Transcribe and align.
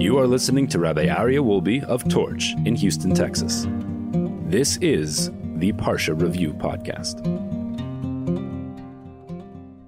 You 0.00 0.16
are 0.16 0.26
listening 0.26 0.66
to 0.68 0.78
Rabbi 0.78 1.08
Aryeh 1.08 1.44
Wolbe 1.44 1.84
of 1.84 2.08
Torch 2.08 2.54
in 2.64 2.74
Houston, 2.74 3.12
Texas. 3.12 3.66
This 4.48 4.78
is 4.78 5.30
the 5.56 5.74
Parsha 5.74 6.18
Review 6.18 6.54
Podcast. 6.54 7.20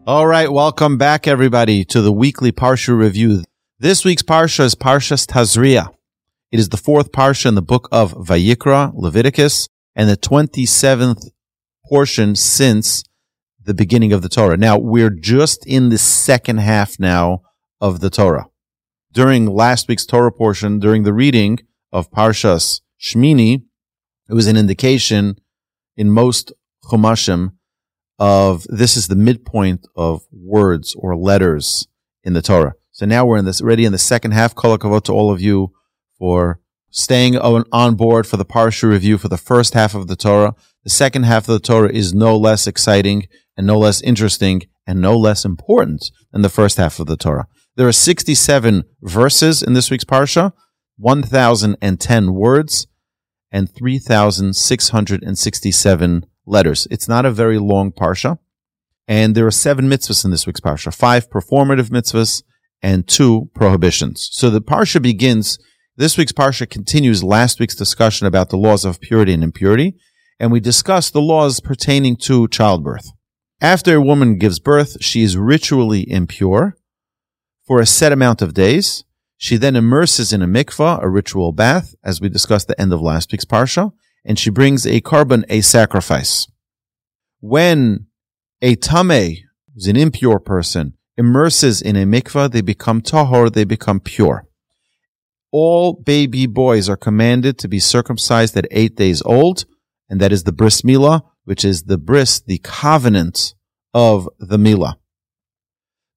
All 0.07 0.27
right, 0.27 0.53
welcome 0.53 0.99
back, 0.99 1.27
everybody, 1.27 1.83
to 1.87 2.03
the 2.03 2.13
weekly 2.13 2.53
Parsha 2.53 2.95
Review. 2.95 3.45
This 3.79 4.05
week's 4.05 4.23
Parsha 4.23 4.65
is 4.65 4.75
Parshas 4.75 5.27
Tazria. 5.27 5.89
It 6.51 6.61
is 6.61 6.69
the 6.69 6.77
fourth 6.77 7.11
Parsha 7.11 7.47
in 7.47 7.55
the 7.55 7.63
book 7.63 7.89
of 7.91 8.13
Vayikra, 8.13 8.93
Leviticus, 8.95 9.67
and 9.97 10.11
the 10.11 10.19
27th 10.19 11.31
portion 11.87 12.37
since 12.37 13.03
the 13.65 13.73
beginning 13.73 14.13
of 14.13 14.21
the 14.21 14.29
Torah. 14.29 14.59
Now, 14.59 14.77
we're 14.77 15.09
just 15.09 15.67
in 15.67 15.89
the 15.89 15.97
second 15.97 16.59
half 16.59 17.01
now 17.01 17.41
of 17.81 18.01
the 18.01 18.11
Torah. 18.11 18.49
During 19.13 19.45
last 19.45 19.89
week's 19.89 20.07
Torah 20.07 20.33
portion, 20.33 20.79
during 20.79 21.03
the 21.03 21.13
reading 21.13 21.59
of 21.93 22.11
Parshas 22.11 22.81
Shmini, 22.99 23.63
it 24.31 24.33
was 24.33 24.47
an 24.47 24.57
indication 24.57 25.37
in 25.99 26.11
most 26.11 26.51
Chumashim 26.85 27.53
of 28.19 28.65
this 28.71 28.97
is 28.97 29.09
the 29.09 29.17
midpoint 29.17 29.87
of 29.95 30.23
words 30.33 30.95
or 30.99 31.15
letters 31.15 31.89
in 32.25 32.33
the 32.33 32.41
Torah. 32.41 32.73
So 32.91 33.05
now 33.05 33.27
we're 33.27 33.37
in 33.37 33.45
this 33.45 33.61
already 33.61 33.85
in 33.85 33.93
the 33.93 33.99
second 33.99 34.31
half. 34.31 34.55
Kol 34.55 34.79
to 34.79 35.13
all 35.13 35.31
of 35.31 35.43
you 35.43 35.73
for 36.19 36.61
staying 36.91 37.37
on, 37.37 37.65
on 37.71 37.97
board 37.97 38.27
for 38.27 38.39
the 38.39 38.47
Parsha 38.47 38.89
review 38.89 39.19
for 39.19 39.29
the 39.29 39.37
first 39.37 39.75
half 39.75 39.95
of 39.95 40.07
the 40.07 40.17
Torah. 40.17 40.55
The 40.85 40.91
second 40.91 41.25
half 41.25 41.49
of 41.49 41.53
the 41.53 41.61
Torah 41.61 41.93
is 41.93 42.15
no 42.15 42.35
less 42.35 42.67
exciting 42.67 43.29
and 43.59 43.67
no 43.67 43.79
less 43.79 44.01
interesting 44.01 44.63
and 44.87 45.03
no 45.03 45.19
less 45.19 45.45
important 45.45 46.11
than 46.33 46.41
the 46.41 46.49
first 46.49 46.79
half 46.79 46.99
of 46.99 47.07
the 47.07 47.17
Torah. 47.19 47.47
There 47.75 47.89
are 47.89 47.93
67 47.93 48.85
verses 49.01 49.63
in 49.63 49.73
this 49.73 49.91
week's 49.91 50.05
Parsha, 50.05 50.53
1,010 50.99 52.35
words, 52.35 52.87
and 53.51 53.75
3,667 53.75 56.27
letters. 56.45 56.87
It's 56.91 57.09
not 57.09 57.25
a 57.25 57.31
very 57.31 57.59
long 57.59 57.91
Parsha. 57.91 58.37
And 59.09 59.35
there 59.35 59.47
are 59.47 59.51
seven 59.51 59.89
mitzvahs 59.89 60.23
in 60.23 60.31
this 60.31 60.47
week's 60.47 60.61
Parsha, 60.61 60.95
five 60.95 61.31
performative 61.31 61.89
mitzvahs 61.89 62.43
and 62.83 63.09
two 63.09 63.49
prohibitions. 63.55 64.29
So 64.33 64.51
the 64.51 64.61
Parsha 64.61 65.01
begins 65.01 65.59
this 65.97 66.19
week's 66.19 66.33
Parsha 66.33 66.69
continues 66.69 67.25
last 67.25 67.59
week's 67.59 67.75
discussion 67.75 68.27
about 68.27 68.51
the 68.51 68.59
laws 68.59 68.85
of 68.85 69.01
purity 69.01 69.33
and 69.33 69.43
impurity, 69.43 69.95
and 70.39 70.53
we 70.53 70.61
discussed 70.61 71.15
the 71.15 71.23
laws 71.23 71.61
pertaining 71.61 72.19
to 72.19 72.49
childbirth. 72.49 73.09
After 73.63 73.97
a 73.97 74.01
woman 74.01 74.37
gives 74.39 74.59
birth, 74.59 75.03
she 75.03 75.23
is 75.23 75.39
ritually 75.39 76.03
impure 76.11 76.77
for 77.67 77.81
a 77.81 77.87
set 77.87 78.13
amount 78.13 78.43
of 78.43 78.55
days. 78.55 79.05
She 79.37 79.57
then 79.57 79.77
immerses 79.77 80.33
in 80.33 80.43
a 80.43 80.47
mikvah, 80.47 81.03
a 81.03 81.09
ritual 81.09 81.53
bath, 81.53 81.95
as 82.05 82.21
we 82.21 82.29
discussed 82.29 82.71
at 82.71 82.77
the 82.77 82.83
end 82.83 82.93
of 82.93 83.01
last 83.01 83.33
week's 83.33 83.45
Parsha, 83.45 83.93
and 84.25 84.39
she 84.39 84.51
brings 84.51 84.87
a 84.87 85.01
korban, 85.01 85.45
a 85.49 85.61
sacrifice. 85.61 86.47
When 87.41 88.07
a 88.61 88.77
tame, 88.77 89.39
who's 89.75 89.89
an 89.89 89.97
impure 89.97 90.39
person, 90.39 90.95
immerses 91.17 91.83
in 91.83 91.97
a 91.97 92.05
mikvah, 92.05 92.53
they 92.53 92.61
become 92.61 93.03
tahor, 93.03 93.53
they 93.53 93.65
become 93.65 93.99
pure 93.99 94.47
all 95.53 95.93
baby 95.93 96.47
boys 96.47 96.89
are 96.89 96.97
commanded 96.97 97.59
to 97.59 97.69
be 97.69 97.79
circumcised 97.79 98.57
at 98.57 98.67
eight 98.71 98.97
days 98.97 99.23
old, 99.23 99.67
and 100.09 100.21
that 100.21 100.33
is 100.33 100.45
the 100.45 100.53
bris 100.53 100.83
milah, 100.83 101.23
which 101.45 101.65
is 101.65 101.85
the 101.85 101.99
bris, 101.99 102.41
the 102.41 102.59
covenant 102.59 103.55
of 103.95 104.29
the 104.39 104.57
milah. 104.57 104.95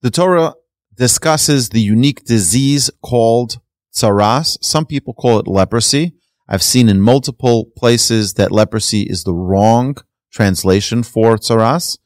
The 0.02 0.10
Torah 0.10 0.54
discusses 0.98 1.70
the 1.70 1.82
unique 1.82 2.24
disease 2.26 2.90
called 3.02 3.60
tsaras. 3.94 4.58
Some 4.62 4.86
people 4.86 5.14
call 5.14 5.40
it 5.40 5.48
leprosy. 5.48 6.14
I've 6.48 6.64
seen 6.64 6.90
in 6.90 7.02
multiple 7.02 7.66
places 7.76 8.34
that 8.34 8.52
leprosy 8.52 9.04
is 9.04 9.24
the 9.24 9.34
wrong 9.34 9.98
translation 10.32 11.04
for 11.04 11.38
tsaras. 11.38 11.98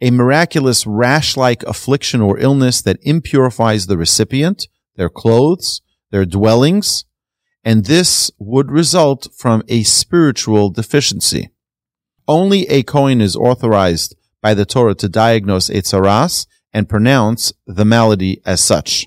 A 0.00 0.10
miraculous 0.10 0.86
rash-like 0.86 1.62
affliction 1.64 2.20
or 2.20 2.38
illness 2.38 2.80
that 2.82 3.02
impurifies 3.04 3.86
the 3.86 3.98
recipient, 3.98 4.66
their 4.96 5.10
clothes, 5.10 5.82
their 6.10 6.24
dwellings, 6.24 7.04
and 7.62 7.84
this 7.84 8.30
would 8.38 8.70
result 8.70 9.28
from 9.36 9.62
a 9.68 9.82
spiritual 9.82 10.70
deficiency. 10.70 11.50
Only 12.26 12.66
a 12.68 12.82
Kohen 12.82 13.20
is 13.20 13.36
authorized 13.36 14.16
by 14.40 14.54
the 14.54 14.64
Torah 14.64 14.94
to 14.94 15.08
diagnose 15.08 15.68
a 15.68 15.82
tsaras 15.82 16.46
and 16.72 16.88
pronounce 16.88 17.52
the 17.66 17.84
malady 17.84 18.40
as 18.44 18.60
such. 18.60 19.06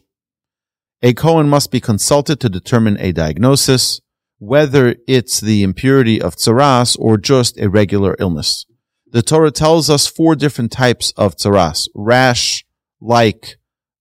A 1.01 1.13
Kohen 1.13 1.49
must 1.49 1.71
be 1.71 1.81
consulted 1.81 2.39
to 2.39 2.49
determine 2.49 2.97
a 2.99 3.11
diagnosis, 3.11 4.01
whether 4.39 4.95
it's 5.07 5.39
the 5.41 5.63
impurity 5.63 6.21
of 6.21 6.35
tsaras 6.35 6.97
or 6.99 7.17
just 7.17 7.59
a 7.59 7.69
regular 7.69 8.15
illness. 8.19 8.65
The 9.11 9.21
Torah 9.21 9.51
tells 9.51 9.89
us 9.89 10.07
four 10.07 10.35
different 10.35 10.71
types 10.71 11.13
of 11.17 11.35
tsaras, 11.35 11.87
rash-like 11.93 13.57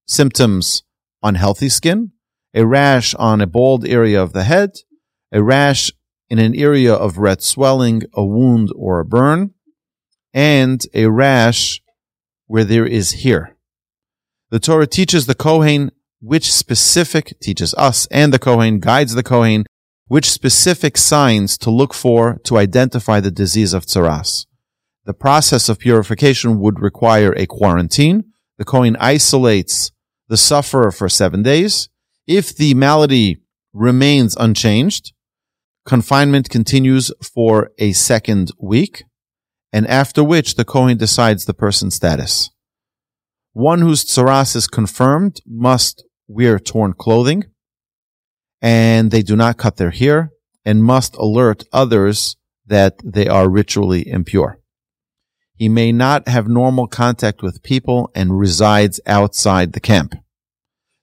symptoms 0.07 0.85
on 1.23 1.35
healthy 1.35 1.69
skin, 1.69 2.13
a 2.55 2.67
rash 2.67 3.15
on 3.15 3.41
a 3.41 3.47
bald 3.47 3.87
area 3.87 4.23
of 4.23 4.33
the 4.33 4.45
head, 4.45 4.71
a 5.31 5.43
rash 5.43 5.91
in 6.29 6.39
an 6.39 6.55
area 6.55 6.95
of 6.95 7.19
red 7.19 7.43
swelling, 7.43 8.03
a 8.15 8.25
wound 8.25 8.71
or 8.75 9.01
a 9.01 9.05
burn, 9.05 9.53
and 10.33 10.87
a 10.95 11.07
rash 11.07 11.83
where 12.47 12.65
there 12.65 12.87
is 12.87 13.23
hair. 13.23 13.52
The 14.53 14.61
Torah 14.61 14.87
teaches 14.87 15.25
the 15.25 15.35
Kohen 15.35 15.93
which 16.21 16.53
specific, 16.53 17.41
teaches 17.41 17.73
us 17.79 18.07
and 18.11 18.35
the 18.35 18.39
Kohen, 18.39 18.81
guides 18.81 19.15
the 19.15 19.23
Kohen, 19.23 19.65
which 20.09 20.31
specific 20.31 20.99
signs 20.99 21.57
to 21.57 21.71
look 21.71 21.95
for 21.95 22.39
to 22.45 22.59
identify 22.59 23.19
the 23.19 23.31
disease 23.31 23.73
of 23.73 23.87
tsaras. 23.87 24.45
The 25.07 25.15
process 25.15 25.71
of 25.71 25.79
purification 25.79 26.61
would 26.61 26.81
require 26.81 27.33
a 27.33 27.47
quarantine. 27.47 28.25
The 28.59 28.67
Kohen 28.67 28.95
isolates 29.01 29.91
the 30.29 30.37
sufferer 30.37 30.93
for 30.93 31.09
seven 31.09 31.43
days. 31.43 31.89
If 32.27 32.55
the 32.55 32.75
malady 32.75 33.39
remains 33.73 34.37
unchanged, 34.37 35.15
confinement 35.87 36.51
continues 36.51 37.11
for 37.23 37.71
a 37.79 37.93
second 37.93 38.51
week, 38.59 39.05
and 39.73 39.87
after 39.87 40.23
which 40.23 40.57
the 40.57 40.67
Kohen 40.67 40.99
decides 40.99 41.47
the 41.47 41.55
person's 41.55 41.95
status. 41.95 42.51
One 43.53 43.83
whose 43.83 44.05
tsaras 44.05 44.57
is 44.57 44.67
confirmed 44.67 45.41
must 45.47 46.05
wear 46.27 46.59
torn 46.59 46.95
clothing, 46.95 47.45
and 48.63 49.11
they 49.11 49.23
do 49.23 49.37
not 49.37 49.59
cut 49.59 49.77
their 49.77 49.91
hair, 49.91 50.31
and 50.65 50.83
must 50.83 51.17
alert 51.17 51.65
others 51.73 52.37
that 52.67 52.95
they 53.05 53.27
are 53.29 53.51
ritually 53.51 54.09
impure. 54.09 54.59
He 55.55 55.69
may 55.69 55.93
not 55.93 56.29
have 56.29 56.49
normal 56.49 56.87
contact 56.87 57.43
with 57.43 57.63
people 57.63 58.11
and 58.15 58.39
resides 58.39 59.01
outside 59.07 59.73
the 59.73 59.81
camp. 59.81 60.15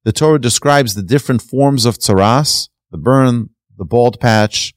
The 0.04 0.12
Torah 0.12 0.42
describes 0.42 0.96
the 0.96 1.04
different 1.04 1.44
forms 1.44 1.86
of 1.86 2.00
tsaras, 2.00 2.70
the 2.90 2.98
burn, 2.98 3.52
the 3.78 3.86
bald 3.86 4.20
patch, 4.20 4.74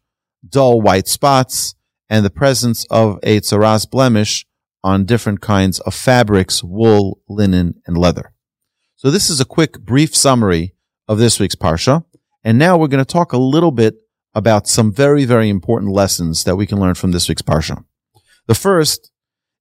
dull 0.47 0.83
white 0.83 1.09
spots, 1.09 1.75
and 2.10 2.22
the 2.22 2.31
presence 2.31 2.84
of 2.91 3.19
a 3.22 3.41
tsaras 3.41 3.89
blemish 3.91 4.44
on 4.84 5.04
different 5.04 5.41
kinds 5.41 5.81
of 5.81 5.94
fabrics, 5.94 6.62
wool, 6.62 7.20
linen, 7.28 7.81
and 7.87 7.97
leather. 7.97 8.32
So 8.97 9.10
this 9.10 9.31
is 9.31 9.41
a 9.41 9.44
quick, 9.44 9.81
brief 9.81 10.15
summary 10.15 10.75
of 11.09 11.19
this 11.19 11.41
week's 11.41 11.54
Parsha. 11.54 12.04
And 12.44 12.59
now 12.59 12.76
we're 12.76 12.88
going 12.88 13.04
to 13.04 13.12
talk 13.12 13.32
a 13.32 13.38
little 13.38 13.71
bit 13.71 13.97
about 14.34 14.66
some 14.66 14.92
very, 14.92 15.25
very 15.25 15.48
important 15.48 15.92
lessons 15.92 16.44
that 16.44 16.56
we 16.56 16.66
can 16.66 16.81
learn 16.81 16.94
from 16.94 17.12
this 17.12 17.28
week's 17.28 17.42
Parsha. 17.42 17.84
The 18.47 18.54
first 18.54 19.10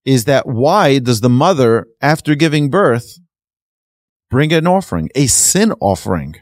is 0.05 0.25
that 0.25 0.47
why 0.47 0.99
does 0.99 1.21
the 1.21 1.29
mother, 1.29 1.87
after 2.01 2.35
giving 2.35 2.69
birth, 2.69 3.19
bring 4.31 4.53
an 4.53 4.65
offering, 4.65 5.09
a 5.13 5.27
sin 5.27 5.73
offering. 5.79 6.35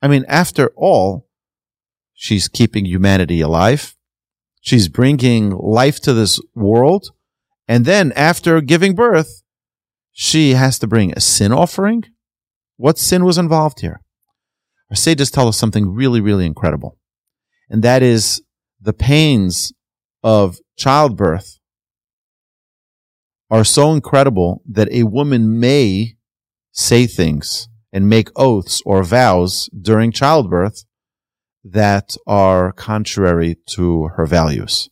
I 0.00 0.08
mean, 0.08 0.24
after 0.28 0.72
all, 0.76 1.28
she's 2.14 2.48
keeping 2.48 2.86
humanity 2.86 3.40
alive. 3.40 3.94
She's 4.60 4.88
bringing 4.88 5.50
life 5.50 6.00
to 6.02 6.14
this 6.14 6.40
world. 6.54 7.10
And 7.68 7.84
then 7.84 8.12
after 8.12 8.60
giving 8.60 8.94
birth, 8.94 9.42
she 10.12 10.52
has 10.52 10.78
to 10.78 10.86
bring 10.86 11.12
a 11.12 11.20
sin 11.20 11.52
offering. 11.52 12.04
What 12.76 12.98
sin 12.98 13.24
was 13.24 13.38
involved 13.38 13.80
here? 13.80 14.00
Our 14.90 14.96
sages 14.96 15.30
tell 15.30 15.48
us 15.48 15.56
something 15.56 15.92
really, 15.92 16.20
really 16.20 16.46
incredible. 16.46 16.96
And 17.68 17.82
that 17.82 18.02
is 18.02 18.42
the 18.80 18.92
pains 18.92 19.72
of 20.22 20.58
childbirth 20.76 21.58
are 23.50 23.64
so 23.64 23.92
incredible 23.92 24.62
that 24.68 24.90
a 24.90 25.04
woman 25.04 25.58
may 25.58 26.16
say 26.72 27.06
things 27.06 27.68
and 27.92 28.08
make 28.08 28.28
oaths 28.36 28.82
or 28.84 29.02
vows 29.02 29.70
during 29.80 30.12
childbirth 30.12 30.84
that 31.64 32.16
are 32.26 32.72
contrary 32.72 33.56
to 33.66 34.08
her 34.16 34.26
values. 34.26 34.88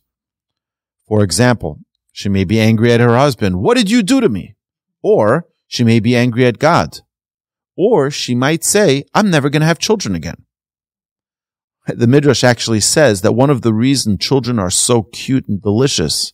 For 1.07 1.23
example, 1.23 1.79
she 2.15 2.29
may 2.29 2.45
be 2.45 2.61
angry 2.61 2.93
at 2.93 3.01
her 3.01 3.17
husband. 3.17 3.59
What 3.59 3.75
did 3.75 3.91
you 3.91 4.01
do 4.01 4.21
to 4.21 4.29
me? 4.29 4.55
Or 5.03 5.49
she 5.67 5.83
may 5.83 5.99
be 5.99 6.15
angry 6.15 6.45
at 6.45 6.59
God. 6.59 6.99
Or 7.75 8.09
she 8.09 8.33
might 8.33 8.63
say, 8.63 9.03
I'm 9.13 9.29
never 9.29 9.49
going 9.49 9.59
to 9.59 9.67
have 9.67 9.79
children 9.79 10.15
again. 10.15 10.45
The 11.87 12.07
Midrash 12.07 12.41
actually 12.41 12.79
says 12.79 13.21
that 13.21 13.33
one 13.33 13.49
of 13.49 13.63
the 13.63 13.73
reasons 13.73 14.19
children 14.19 14.59
are 14.59 14.69
so 14.69 15.03
cute 15.03 15.49
and 15.49 15.61
delicious 15.61 16.31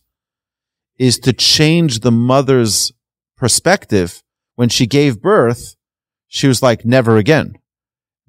is 0.98 1.18
to 1.18 1.32
change 1.32 1.98
the 1.98 2.12
mother's 2.12 2.92
perspective. 3.36 4.22
When 4.54 4.68
she 4.68 4.86
gave 4.86 5.20
birth, 5.20 5.74
she 6.28 6.46
was 6.46 6.62
like, 6.62 6.84
never 6.84 7.16
again. 7.16 7.54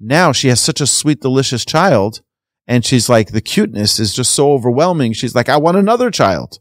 Now 0.00 0.32
she 0.32 0.48
has 0.48 0.60
such 0.60 0.80
a 0.80 0.88
sweet, 0.88 1.20
delicious 1.20 1.64
child. 1.64 2.20
And 2.66 2.84
she's 2.84 3.08
like, 3.08 3.30
the 3.30 3.40
cuteness 3.40 4.00
is 4.00 4.12
just 4.12 4.32
so 4.32 4.50
overwhelming. 4.50 5.12
She's 5.12 5.36
like, 5.36 5.48
I 5.48 5.58
want 5.58 5.76
another 5.76 6.10
child. 6.10 6.58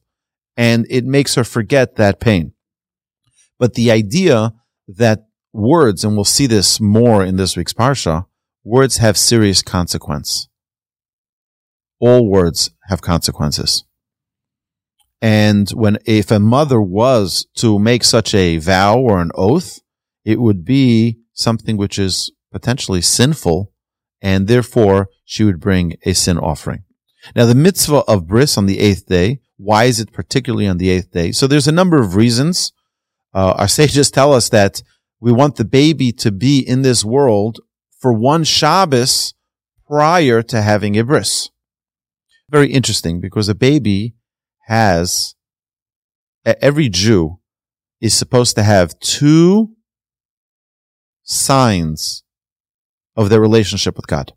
And 0.56 0.86
it 0.90 1.06
makes 1.06 1.36
her 1.36 1.44
forget 1.44 1.96
that 1.96 2.20
pain. 2.20 2.54
But 3.58 3.74
the 3.74 3.92
idea 3.92 4.54
that 4.88 5.26
words, 5.52 6.04
and 6.04 6.16
we'll 6.16 6.26
see 6.26 6.48
this 6.48 6.80
more 6.80 7.24
in 7.24 7.38
this 7.38 7.56
week's 7.56 7.74
Parsha, 7.74 8.26
words 8.64 8.98
have 8.98 9.18
serious 9.18 9.62
consequence. 9.62 10.48
All 12.00 12.30
words 12.30 12.72
have 12.88 13.02
consequences. 13.02 13.86
And 15.22 15.70
when, 15.72 16.00
if 16.06 16.32
a 16.32 16.40
mother 16.40 16.82
was 16.82 17.48
to 17.56 17.80
make 17.80 18.04
such 18.04 18.34
a 18.34 18.58
vow 18.58 19.00
or 19.00 19.22
an 19.22 19.32
oath, 19.36 19.80
it 20.26 20.42
would 20.42 20.66
be 20.66 21.20
something 21.34 21.78
which 21.78 21.98
is 21.98 22.32
potentially 22.52 23.02
sinful, 23.02 23.72
and 24.22 24.48
therefore 24.48 25.10
she 25.24 25.44
would 25.44 25.60
bring 25.62 25.96
a 26.06 26.14
sin 26.14 26.38
offering. 26.38 26.84
Now, 27.36 27.46
the 27.46 27.56
mitzvah 27.56 28.04
of 28.06 28.28
bris 28.28 28.58
on 28.58 28.66
the 28.66 28.80
eighth 28.80 29.06
day, 29.06 29.40
why 29.64 29.86
is 29.86 30.00
it 30.00 30.12
particularly 30.12 30.68
on 30.68 30.78
the 30.78 30.90
eighth 30.90 31.12
day? 31.12 31.32
So 31.32 31.48
there's 31.48 31.68
a 31.68 31.72
number 31.72 32.02
of 32.02 32.16
reasons. 32.16 32.74
Uh, 33.34 33.54
our 33.58 33.68
sages 33.80 34.12
tell 34.12 34.34
us 34.34 34.50
that 34.50 34.84
we 35.20 35.32
want 35.32 35.56
the 35.56 35.66
baby 35.66 36.12
to 36.12 36.32
be 36.32 36.60
in 36.60 36.82
this 36.82 37.06
world 37.06 37.60
for 37.98 38.12
one 38.12 38.44
Shabbos 38.44 39.34
prior 39.88 40.42
to 40.44 40.62
having 40.62 40.98
a 40.98 41.04
bris. 41.04 41.50
Very 42.50 42.72
interesting 42.72 43.22
because 43.22 43.48
a 43.48 43.56
baby 43.56 44.16
has, 44.68 45.36
every 46.46 46.90
Jew 46.90 47.40
is 48.02 48.14
supposed 48.14 48.56
to 48.58 48.64
have 48.64 49.00
two 49.00 49.76
signs 51.24 52.24
of 53.16 53.30
their 53.30 53.40
relationship 53.40 53.96
with 53.96 54.08
God. 54.08 54.34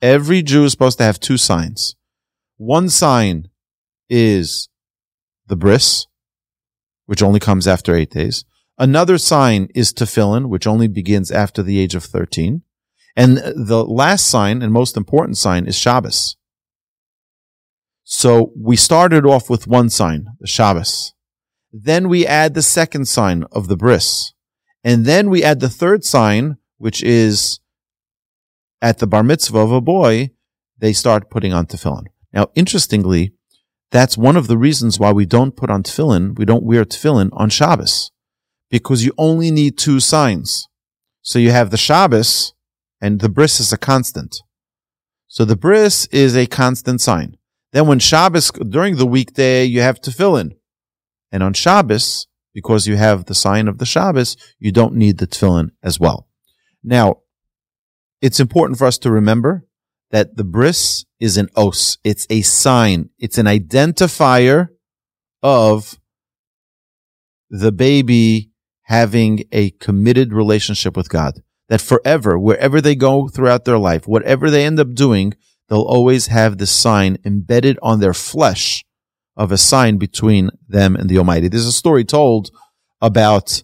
Every 0.00 0.42
Jew 0.42 0.64
is 0.64 0.72
supposed 0.72 0.98
to 0.98 1.04
have 1.04 1.18
two 1.18 1.36
signs. 1.36 1.96
One 2.56 2.88
sign 2.88 3.48
is 4.10 4.68
the 5.46 5.56
bris, 5.56 6.06
which 7.06 7.22
only 7.22 7.40
comes 7.40 7.66
after 7.66 7.94
eight 7.94 8.10
days. 8.10 8.44
Another 8.78 9.18
sign 9.18 9.68
is 9.74 9.92
tefillin, 9.92 10.48
which 10.48 10.66
only 10.66 10.88
begins 10.88 11.30
after 11.30 11.62
the 11.62 11.78
age 11.78 11.94
of 11.94 12.04
13. 12.04 12.62
And 13.16 13.38
the 13.38 13.84
last 13.84 14.26
sign 14.26 14.62
and 14.62 14.72
most 14.72 14.96
important 14.96 15.36
sign 15.36 15.66
is 15.66 15.76
Shabbos. 15.76 16.36
So 18.04 18.52
we 18.56 18.76
started 18.76 19.26
off 19.26 19.50
with 19.50 19.66
one 19.66 19.90
sign, 19.90 20.26
the 20.40 20.46
Shabbos. 20.46 21.12
Then 21.72 22.08
we 22.08 22.26
add 22.26 22.54
the 22.54 22.62
second 22.62 23.06
sign 23.06 23.44
of 23.52 23.68
the 23.68 23.76
bris. 23.76 24.32
And 24.82 25.04
then 25.04 25.30
we 25.30 25.44
add 25.44 25.60
the 25.60 25.68
third 25.68 26.04
sign, 26.04 26.56
which 26.78 27.02
is 27.02 27.60
at 28.80 28.98
the 28.98 29.06
bar 29.06 29.22
mitzvah 29.22 29.58
of 29.58 29.72
a 29.72 29.80
boy, 29.80 30.30
they 30.78 30.92
start 30.92 31.30
putting 31.30 31.52
on 31.52 31.66
tefillin. 31.66 32.06
Now, 32.32 32.48
interestingly, 32.54 33.34
that's 33.90 34.16
one 34.16 34.36
of 34.36 34.46
the 34.46 34.58
reasons 34.58 34.98
why 34.98 35.12
we 35.12 35.26
don't 35.26 35.56
put 35.56 35.70
on 35.70 35.82
tefillin, 35.82 36.38
we 36.38 36.44
don't 36.44 36.64
wear 36.64 36.84
tefillin 36.84 37.30
on 37.32 37.50
Shabbos 37.50 38.10
because 38.70 39.04
you 39.04 39.12
only 39.18 39.50
need 39.50 39.76
two 39.76 40.00
signs. 40.00 40.68
So 41.22 41.38
you 41.38 41.50
have 41.50 41.70
the 41.70 41.76
Shabbos 41.76 42.54
and 43.00 43.20
the 43.20 43.28
bris 43.28 43.58
is 43.60 43.72
a 43.72 43.78
constant. 43.78 44.36
So 45.26 45.44
the 45.44 45.56
bris 45.56 46.06
is 46.06 46.36
a 46.36 46.46
constant 46.46 47.00
sign. 47.00 47.36
Then 47.72 47.86
when 47.86 47.98
Shabbos, 47.98 48.50
during 48.50 48.96
the 48.96 49.06
weekday, 49.06 49.64
you 49.64 49.80
have 49.80 50.00
tefillin. 50.00 50.56
And 51.32 51.42
on 51.42 51.52
Shabbos, 51.52 52.26
because 52.52 52.86
you 52.86 52.96
have 52.96 53.26
the 53.26 53.34
sign 53.34 53.68
of 53.68 53.78
the 53.78 53.86
Shabbos, 53.86 54.36
you 54.58 54.72
don't 54.72 54.94
need 54.94 55.18
the 55.18 55.26
tefillin 55.26 55.70
as 55.82 56.00
well. 56.00 56.28
Now, 56.82 57.18
it's 58.20 58.40
important 58.40 58.78
for 58.78 58.86
us 58.86 58.98
to 58.98 59.10
remember 59.10 59.66
that 60.10 60.36
the 60.36 60.44
bris 60.44 61.04
is 61.18 61.36
an 61.36 61.48
os. 61.56 61.98
It's 62.04 62.26
a 62.30 62.42
sign. 62.42 63.10
It's 63.18 63.38
an 63.38 63.46
identifier 63.46 64.68
of 65.42 65.98
the 67.48 67.72
baby 67.72 68.50
having 68.82 69.44
a 69.52 69.70
committed 69.70 70.32
relationship 70.32 70.96
with 70.96 71.08
God. 71.08 71.42
That 71.68 71.80
forever, 71.80 72.38
wherever 72.38 72.80
they 72.80 72.96
go 72.96 73.28
throughout 73.28 73.64
their 73.64 73.78
life, 73.78 74.08
whatever 74.08 74.50
they 74.50 74.64
end 74.64 74.80
up 74.80 74.94
doing, 74.94 75.34
they'll 75.68 75.82
always 75.82 76.26
have 76.26 76.58
this 76.58 76.72
sign 76.72 77.18
embedded 77.24 77.78
on 77.80 78.00
their 78.00 78.14
flesh 78.14 78.84
of 79.36 79.52
a 79.52 79.56
sign 79.56 79.96
between 79.96 80.50
them 80.68 80.96
and 80.96 81.08
the 81.08 81.18
Almighty. 81.18 81.48
There's 81.48 81.66
a 81.66 81.72
story 81.72 82.04
told 82.04 82.50
about 83.00 83.62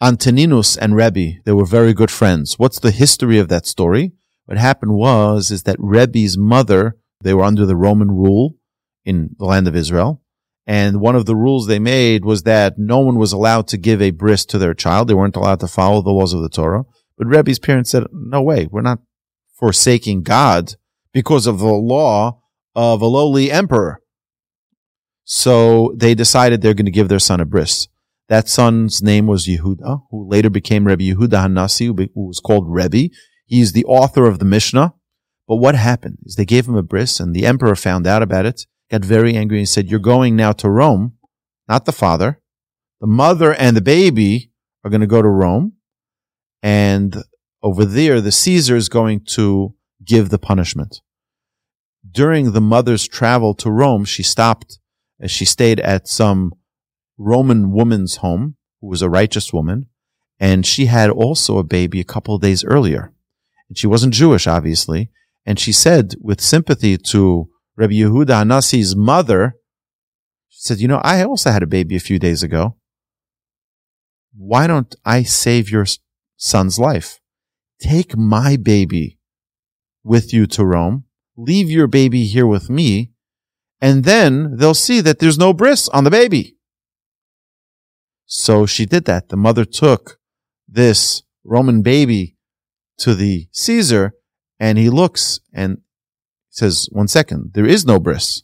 Antoninus 0.00 0.76
and 0.76 0.96
Rebbe. 0.96 1.40
They 1.44 1.52
were 1.52 1.66
very 1.66 1.92
good 1.92 2.10
friends. 2.10 2.58
What's 2.58 2.80
the 2.80 2.90
history 2.90 3.38
of 3.38 3.48
that 3.48 3.66
story? 3.66 4.12
What 4.48 4.56
happened 4.56 4.94
was, 4.94 5.50
is 5.50 5.64
that 5.64 5.76
Rebbe's 5.78 6.38
mother, 6.38 6.96
they 7.20 7.34
were 7.34 7.44
under 7.44 7.66
the 7.66 7.76
Roman 7.76 8.10
rule 8.10 8.56
in 9.04 9.36
the 9.38 9.44
land 9.44 9.68
of 9.68 9.76
Israel. 9.76 10.22
And 10.66 11.02
one 11.02 11.14
of 11.14 11.26
the 11.26 11.36
rules 11.36 11.66
they 11.66 11.78
made 11.78 12.24
was 12.24 12.44
that 12.44 12.78
no 12.78 12.98
one 13.00 13.16
was 13.18 13.34
allowed 13.34 13.68
to 13.68 13.76
give 13.76 14.00
a 14.00 14.10
bris 14.10 14.46
to 14.46 14.56
their 14.56 14.72
child. 14.72 15.06
They 15.06 15.12
weren't 15.12 15.36
allowed 15.36 15.60
to 15.60 15.68
follow 15.68 16.00
the 16.00 16.12
laws 16.12 16.32
of 16.32 16.40
the 16.40 16.48
Torah. 16.48 16.84
But 17.18 17.26
Rebbe's 17.26 17.58
parents 17.58 17.90
said, 17.90 18.04
no 18.10 18.40
way, 18.40 18.66
we're 18.70 18.80
not 18.80 19.00
forsaking 19.58 20.22
God 20.22 20.76
because 21.12 21.46
of 21.46 21.58
the 21.58 21.66
law 21.66 22.40
of 22.74 23.02
a 23.02 23.06
lowly 23.06 23.50
emperor. 23.50 24.00
So 25.24 25.94
they 25.94 26.14
decided 26.14 26.62
they're 26.62 26.72
going 26.72 26.86
to 26.86 26.90
give 26.90 27.10
their 27.10 27.18
son 27.18 27.40
a 27.40 27.44
bris. 27.44 27.86
That 28.30 28.48
son's 28.48 29.02
name 29.02 29.26
was 29.26 29.46
Yehuda, 29.46 30.04
who 30.10 30.26
later 30.26 30.48
became 30.48 30.86
Rebbe 30.86 31.02
Yehuda 31.02 31.48
Hanassi, 31.48 31.88
who 32.14 32.26
was 32.28 32.40
called 32.40 32.64
Rebbe. 32.66 33.10
He's 33.48 33.72
the 33.72 33.86
author 33.86 34.26
of 34.26 34.38
the 34.38 34.44
Mishnah. 34.44 34.94
But 35.48 35.56
what 35.56 35.74
happened 35.74 36.18
is 36.24 36.36
they 36.36 36.44
gave 36.44 36.68
him 36.68 36.76
a 36.76 36.82
bris 36.82 37.18
and 37.18 37.34
the 37.34 37.46
emperor 37.46 37.74
found 37.74 38.06
out 38.06 38.22
about 38.22 38.44
it 38.44 38.66
got 38.90 39.02
very 39.02 39.34
angry 39.34 39.58
and 39.58 39.68
said, 39.68 39.90
You're 39.90 39.98
going 39.98 40.36
now 40.36 40.52
to 40.52 40.68
Rome, 40.68 41.14
not 41.66 41.86
the 41.86 41.92
father. 41.92 42.40
The 43.00 43.06
mother 43.06 43.54
and 43.54 43.76
the 43.76 43.80
baby 43.80 44.50
are 44.84 44.90
going 44.90 45.00
to 45.00 45.06
go 45.06 45.22
to 45.22 45.28
Rome. 45.28 45.74
And 46.62 47.22
over 47.62 47.84
there, 47.84 48.20
the 48.20 48.32
Caesar 48.32 48.76
is 48.76 48.90
going 48.90 49.24
to 49.30 49.74
give 50.04 50.28
the 50.28 50.38
punishment. 50.38 51.00
During 52.08 52.52
the 52.52 52.60
mother's 52.60 53.08
travel 53.08 53.54
to 53.54 53.70
Rome, 53.70 54.04
she 54.04 54.22
stopped 54.22 54.78
as 55.20 55.30
she 55.30 55.44
stayed 55.44 55.80
at 55.80 56.08
some 56.08 56.52
Roman 57.16 57.72
woman's 57.72 58.16
home 58.16 58.56
who 58.80 58.88
was 58.88 59.02
a 59.02 59.10
righteous 59.10 59.52
woman. 59.52 59.86
And 60.40 60.64
she 60.66 60.86
had 60.86 61.10
also 61.10 61.58
a 61.58 61.64
baby 61.64 62.00
a 62.00 62.04
couple 62.04 62.36
of 62.36 62.42
days 62.42 62.64
earlier. 62.64 63.12
And 63.68 63.76
she 63.76 63.86
wasn't 63.86 64.14
Jewish, 64.14 64.46
obviously. 64.46 65.10
And 65.44 65.58
she 65.58 65.72
said 65.72 66.14
with 66.20 66.40
sympathy 66.40 66.96
to 66.98 67.48
Rabbi 67.76 67.94
Yehuda 67.94 68.42
Hanassi's 68.42 68.96
mother 68.96 69.58
she 70.58 70.66
said, 70.66 70.80
you 70.80 70.88
know, 70.88 71.00
I 71.04 71.22
also 71.22 71.52
had 71.52 71.62
a 71.62 71.68
baby 71.68 71.94
a 71.94 72.00
few 72.00 72.18
days 72.18 72.42
ago. 72.42 72.76
Why 74.36 74.66
don't 74.66 74.92
I 75.04 75.22
save 75.22 75.70
your 75.70 75.86
son's 76.36 76.80
life? 76.80 77.20
Take 77.80 78.16
my 78.16 78.56
baby 78.56 79.18
with 80.02 80.32
you 80.32 80.46
to 80.48 80.64
Rome. 80.64 81.04
Leave 81.36 81.70
your 81.70 81.86
baby 81.86 82.24
here 82.24 82.46
with 82.46 82.68
me. 82.68 83.12
And 83.80 84.02
then 84.02 84.56
they'll 84.56 84.74
see 84.74 85.00
that 85.00 85.20
there's 85.20 85.38
no 85.38 85.52
bris 85.52 85.88
on 85.90 86.02
the 86.02 86.10
baby. 86.10 86.56
So 88.26 88.66
she 88.66 88.84
did 88.84 89.04
that. 89.04 89.28
The 89.28 89.36
mother 89.36 89.64
took 89.64 90.18
this 90.66 91.22
Roman 91.44 91.82
baby 91.82 92.36
to 92.98 93.14
the 93.14 93.48
Caesar 93.52 94.12
and 94.60 94.78
he 94.78 94.90
looks 94.90 95.40
and 95.52 95.78
says, 96.50 96.88
one 96.92 97.08
second, 97.08 97.52
there 97.54 97.66
is 97.66 97.86
no 97.86 97.98
bris. 97.98 98.42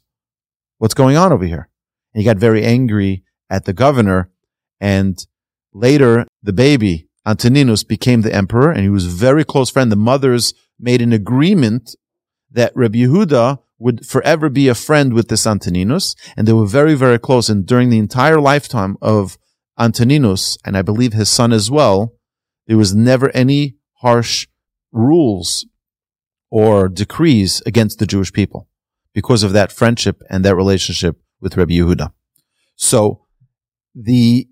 What's 0.79 0.95
going 0.95 1.17
on 1.17 1.33
over 1.33 1.45
here? 1.45 1.69
And 2.13 2.21
he 2.21 2.25
got 2.25 2.37
very 2.37 2.65
angry 2.65 3.25
at 3.51 3.65
the 3.65 3.73
governor. 3.73 4.31
And 4.81 5.25
later, 5.73 6.27
the 6.43 6.53
baby, 6.53 7.09
Antoninus, 7.27 7.85
became 7.85 8.23
the 8.23 8.35
emperor 8.35 8.71
and 8.71 8.83
he 8.83 8.89
was 8.89 9.07
very 9.07 9.45
close 9.45 9.71
friend. 9.71 9.91
The 9.91 9.97
mothers 9.97 10.55
made 10.79 11.03
an 11.03 11.13
agreement 11.13 11.97
that 12.51 12.73
Rabbi 12.77 12.99
Yehuda 12.99 13.59
would 13.79 14.07
forever 14.07 14.49
be 14.49 14.69
a 14.69 14.75
friend 14.75 15.13
with 15.13 15.29
this 15.29 15.47
Antoninus. 15.47 16.15
And 16.37 16.47
they 16.47 16.53
were 16.53 16.67
very, 16.67 16.95
very 16.95 17.19
close. 17.19 17.49
And 17.49 17.67
during 17.67 17.91
the 17.91 17.99
entire 17.99 18.41
lifetime 18.41 18.97
of 19.03 19.37
Antoninus, 19.79 20.57
and 20.65 20.77
I 20.77 20.83
believe 20.83 21.13
his 21.13 21.29
son 21.29 21.53
as 21.53 21.71
well, 21.71 22.15
there 22.67 22.79
was 22.79 22.95
never 22.95 23.31
any 23.35 23.77
harsh 24.05 24.47
rules 24.93 25.67
or 26.51 26.89
decrees 26.89 27.63
against 27.67 27.99
the 27.99 28.07
Jewish 28.07 28.33
people 28.33 28.69
because 29.15 29.43
of 29.43 29.53
that 29.55 29.73
friendship 29.73 30.23
and 30.29 30.45
that 30.45 30.55
relationship 30.55 31.17
with 31.41 31.57
Rabbi 31.57 31.75
Yehuda. 31.75 32.13
So 32.77 33.27
the 33.95 34.47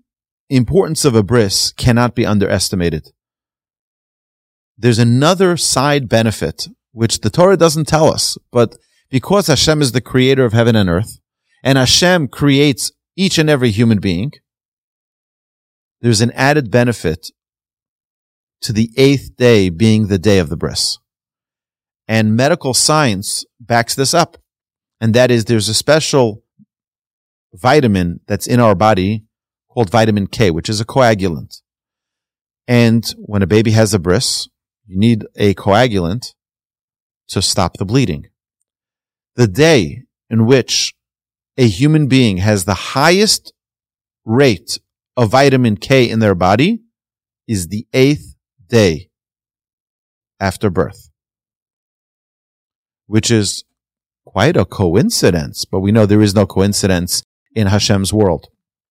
importance 0.49 1.05
of 1.05 1.15
a 1.15 1.23
bris 1.23 1.71
cannot 1.71 2.15
be 2.15 2.25
underestimated. 2.25 3.11
there's 4.75 4.99
another 4.99 5.55
side 5.55 6.09
benefit, 6.09 6.67
which 6.91 7.21
the 7.21 7.29
Torah 7.29 7.55
doesn't 7.55 7.87
tell 7.87 8.07
us, 8.11 8.37
but 8.51 8.75
because 9.09 9.47
Hashem 9.47 9.81
is 9.81 9.91
the 9.91 10.01
creator 10.01 10.45
of 10.45 10.53
heaven 10.53 10.75
and 10.75 10.89
earth, 10.89 11.19
and 11.63 11.77
Hashem 11.77 12.27
creates 12.29 12.91
each 13.15 13.37
and 13.37 13.49
every 13.49 13.71
human 13.71 13.99
being, 13.99 14.31
there's 16.01 16.21
an 16.21 16.31
added 16.31 16.71
benefit 16.71 17.29
to 18.63 18.73
the 18.73 18.91
eighth 18.97 19.35
day 19.37 19.69
being 19.69 20.07
the 20.07 20.17
day 20.17 20.39
of 20.39 20.49
the 20.49 20.57
bris. 20.57 20.97
And 22.07 22.35
medical 22.35 22.73
science 22.73 23.45
backs 23.59 23.95
this 23.95 24.13
up. 24.13 24.37
And 24.99 25.13
that 25.13 25.31
is 25.31 25.45
there's 25.45 25.69
a 25.69 25.73
special 25.73 26.43
vitamin 27.53 28.21
that's 28.27 28.47
in 28.47 28.59
our 28.59 28.73
body 28.73 29.25
called 29.69 29.89
vitamin 29.89 30.27
K, 30.27 30.49
which 30.49 30.69
is 30.69 30.79
a 30.79 30.85
coagulant. 30.85 31.61
And 32.67 33.05
when 33.17 33.41
a 33.41 33.47
baby 33.47 33.71
has 33.71 33.93
a 33.93 33.99
bris, 33.99 34.47
you 34.85 34.97
need 34.97 35.25
a 35.35 35.53
coagulant 35.53 36.33
to 37.29 37.41
stop 37.41 37.77
the 37.77 37.85
bleeding. 37.85 38.27
The 39.35 39.47
day 39.47 40.03
in 40.29 40.45
which 40.45 40.93
a 41.57 41.67
human 41.67 42.07
being 42.07 42.37
has 42.37 42.63
the 42.63 42.73
highest 42.73 43.53
rate 44.25 44.79
of 45.17 45.31
vitamin 45.31 45.75
K 45.75 46.09
in 46.09 46.19
their 46.19 46.35
body 46.35 46.81
is 47.47 47.67
the 47.67 47.85
eighth 47.93 48.32
day 48.73 49.07
after 50.39 50.71
birth, 50.71 51.11
which 53.05 53.29
is 53.29 53.63
quite 54.25 54.57
a 54.57 54.65
coincidence, 54.65 55.63
but 55.63 55.81
we 55.81 55.91
know 55.91 56.05
there 56.07 56.27
is 56.27 56.33
no 56.33 56.47
coincidence 56.47 57.21
in 57.55 57.67
Hashem's 57.67 58.11
world. 58.11 58.47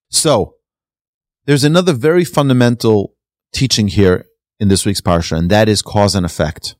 So 0.09 0.55
there's 1.47 1.65
another 1.65 1.95
very 1.95 2.25
fundamental 2.25 3.15
teaching 3.53 3.89
here 3.89 4.27
in 4.61 4.69
this 4.69 4.87
week's 4.87 5.01
parsha, 5.01 5.37
and 5.37 5.51
that 5.51 5.69
is 5.69 5.83
cause 5.83 6.15
and 6.15 6.25
effect. 6.25 6.77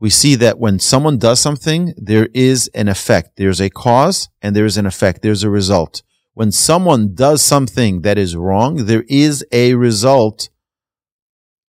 We 0.00 0.10
see 0.10 0.34
that 0.36 0.58
when 0.58 0.80
someone 0.80 1.18
does 1.18 1.38
something, 1.38 1.94
there 1.96 2.28
is 2.34 2.68
an 2.74 2.88
effect. 2.88 3.36
There's 3.36 3.60
a 3.60 3.70
cause 3.70 4.28
and 4.42 4.56
there's 4.56 4.76
an 4.76 4.86
effect. 4.86 5.22
There's 5.22 5.44
a 5.44 5.50
result. 5.50 6.02
When 6.34 6.50
someone 6.50 7.14
does 7.14 7.42
something 7.42 8.00
that 8.00 8.18
is 8.18 8.34
wrong, 8.34 8.86
there 8.86 9.04
is 9.08 9.44
a 9.52 9.74
result 9.74 10.48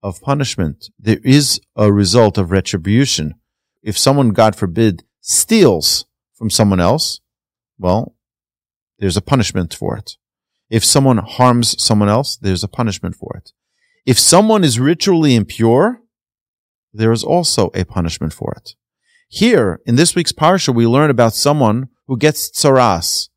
of 0.04 0.22
punishment. 0.22 0.90
There 1.00 1.20
is 1.24 1.60
a 1.76 1.92
result 1.92 2.38
of 2.38 2.52
retribution. 2.52 3.36
If 3.82 3.98
someone, 3.98 4.32
God 4.32 4.56
forbid, 4.56 5.04
steals 5.22 6.06
from 6.34 6.50
someone 6.50 6.80
else, 6.80 7.22
well, 7.78 8.16
there's 9.00 9.18
a 9.18 9.22
punishment 9.22 9.74
for 9.74 9.98
it. 9.98 10.18
If 10.70 10.86
someone 10.86 11.18
harms 11.18 11.82
someone 11.84 12.10
else, 12.10 12.38
there's 12.38 12.64
a 12.64 12.68
punishment 12.68 13.16
for 13.16 13.36
it. 13.36 13.52
If 14.06 14.18
someone 14.18 14.64
is 14.64 14.80
ritually 14.80 15.36
impure, 15.36 16.02
there 16.94 17.12
is 17.12 17.24
also 17.24 17.70
a 17.74 17.84
punishment 17.84 18.34
for 18.34 18.54
it. 18.58 18.76
Here, 19.28 19.80
in 19.86 19.96
this 19.96 20.16
week's 20.16 20.34
parsha, 20.34 20.74
we 20.74 20.86
learn 20.88 21.10
about 21.10 21.34
someone 21.34 21.90
who 22.08 22.18
gets 22.18 22.52
tsaras. 22.52 23.30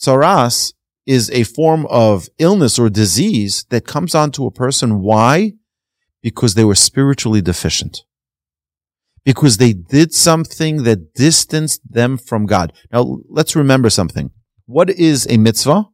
Tsaras 0.00 0.72
is 1.06 1.30
a 1.30 1.44
form 1.44 1.86
of 1.86 2.28
illness 2.38 2.78
or 2.78 2.88
disease 2.88 3.66
that 3.70 3.86
comes 3.86 4.14
onto 4.14 4.46
a 4.46 4.50
person. 4.50 5.00
Why? 5.00 5.52
Because 6.24 6.54
they 6.54 6.64
were 6.64 6.74
spiritually 6.74 7.40
deficient. 7.40 8.02
Because 9.24 9.58
they 9.58 9.72
did 9.72 10.12
something 10.12 10.82
that 10.82 11.14
distanced 11.14 11.80
them 11.88 12.16
from 12.16 12.46
God. 12.46 12.72
Now, 12.92 13.18
let's 13.28 13.54
remember 13.54 13.90
something. 13.90 14.30
What 14.66 14.90
is 14.90 15.26
a 15.30 15.36
mitzvah? 15.36 15.84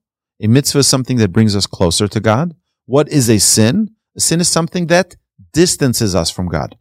A 0.40 0.46
mitzvah 0.46 0.78
is 0.78 0.88
something 0.88 1.18
that 1.18 1.32
brings 1.32 1.54
us 1.54 1.66
closer 1.66 2.08
to 2.08 2.20
God. 2.20 2.54
What 2.86 3.08
is 3.08 3.28
a 3.28 3.38
sin? 3.38 3.90
A 4.16 4.20
sin 4.20 4.40
is 4.40 4.48
something 4.48 4.86
that 4.86 5.16
distances 5.52 6.14
us 6.14 6.30
from 6.30 6.48
God. 6.48 6.76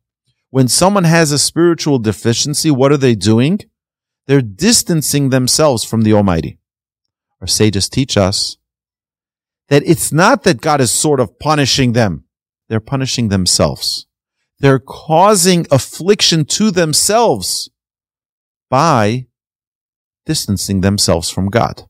When 0.52 0.68
someone 0.68 1.04
has 1.04 1.32
a 1.32 1.40
spiritual 1.40 2.00
deficiency, 2.00 2.72
what 2.72 2.92
are 2.92 2.98
they 2.98 3.16
doing? 3.16 3.60
They're 4.28 4.42
distancing 4.42 5.30
themselves 5.30 5.84
from 5.84 6.04
the 6.04 6.14
Almighty. 6.14 6.60
Our 7.42 7.48
sages 7.48 7.90
teach 7.90 8.16
us 8.16 8.58
that 9.70 9.84
it's 9.86 10.12
not 10.12 10.44
that 10.44 10.62
God 10.62 10.82
is 10.82 10.92
sort 10.92 11.20
of 11.20 11.40
punishing 11.40 11.94
them. 11.94 12.26
They're 12.70 12.80
punishing 12.80 13.28
themselves. 13.28 14.08
They're 14.60 14.80
causing 14.80 15.66
affliction 15.72 16.46
to 16.46 16.72
themselves 16.72 17.70
by 18.70 19.28
distancing 20.26 20.82
themselves 20.82 21.30
from 21.30 21.50
God. 21.50 21.84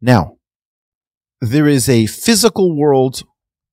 Now, 0.00 0.38
there 1.40 1.68
is 1.68 1.88
a 1.88 2.06
physical 2.06 2.76
world 2.76 3.22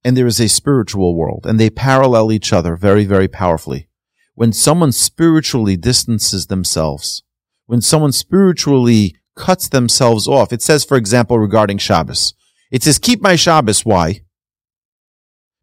and 0.04 0.16
there 0.16 0.28
is 0.28 0.40
a 0.40 0.48
spiritual 0.48 1.16
world, 1.16 1.46
and 1.46 1.60
they 1.60 1.70
parallel 1.70 2.32
each 2.32 2.54
other 2.54 2.76
very, 2.76 3.04
very 3.04 3.28
powerfully. 3.28 3.90
When 4.34 4.54
someone 4.54 4.94
spiritually 4.94 5.76
distances 5.76 6.48
themselves, 6.48 7.24
when 7.66 7.82
someone 7.82 8.14
spiritually 8.14 9.16
cuts 9.36 9.68
themselves 9.68 10.28
off, 10.28 10.54
it 10.54 10.62
says, 10.62 10.86
for 10.86 10.96
example, 10.96 11.38
regarding 11.38 11.80
Shabbos, 11.80 12.34
it 12.72 12.84
says, 12.84 12.98
keep 12.98 13.22
my 13.22 13.36
Shabbos. 13.36 13.84
Why? 13.84 14.22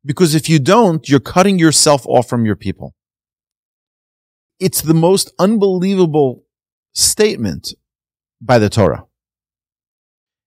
Because 0.06 0.34
if 0.34 0.48
you 0.48 0.58
don't, 0.58 1.06
you're 1.08 1.20
cutting 1.20 1.58
yourself 1.58 2.06
off 2.06 2.28
from 2.28 2.46
your 2.46 2.56
people. 2.56 2.94
It's 4.58 4.80
the 4.80 4.94
most 4.94 5.32
unbelievable 5.38 6.44
statement 6.94 7.74
by 8.40 8.58
the 8.58 8.70
Torah. 8.70 9.04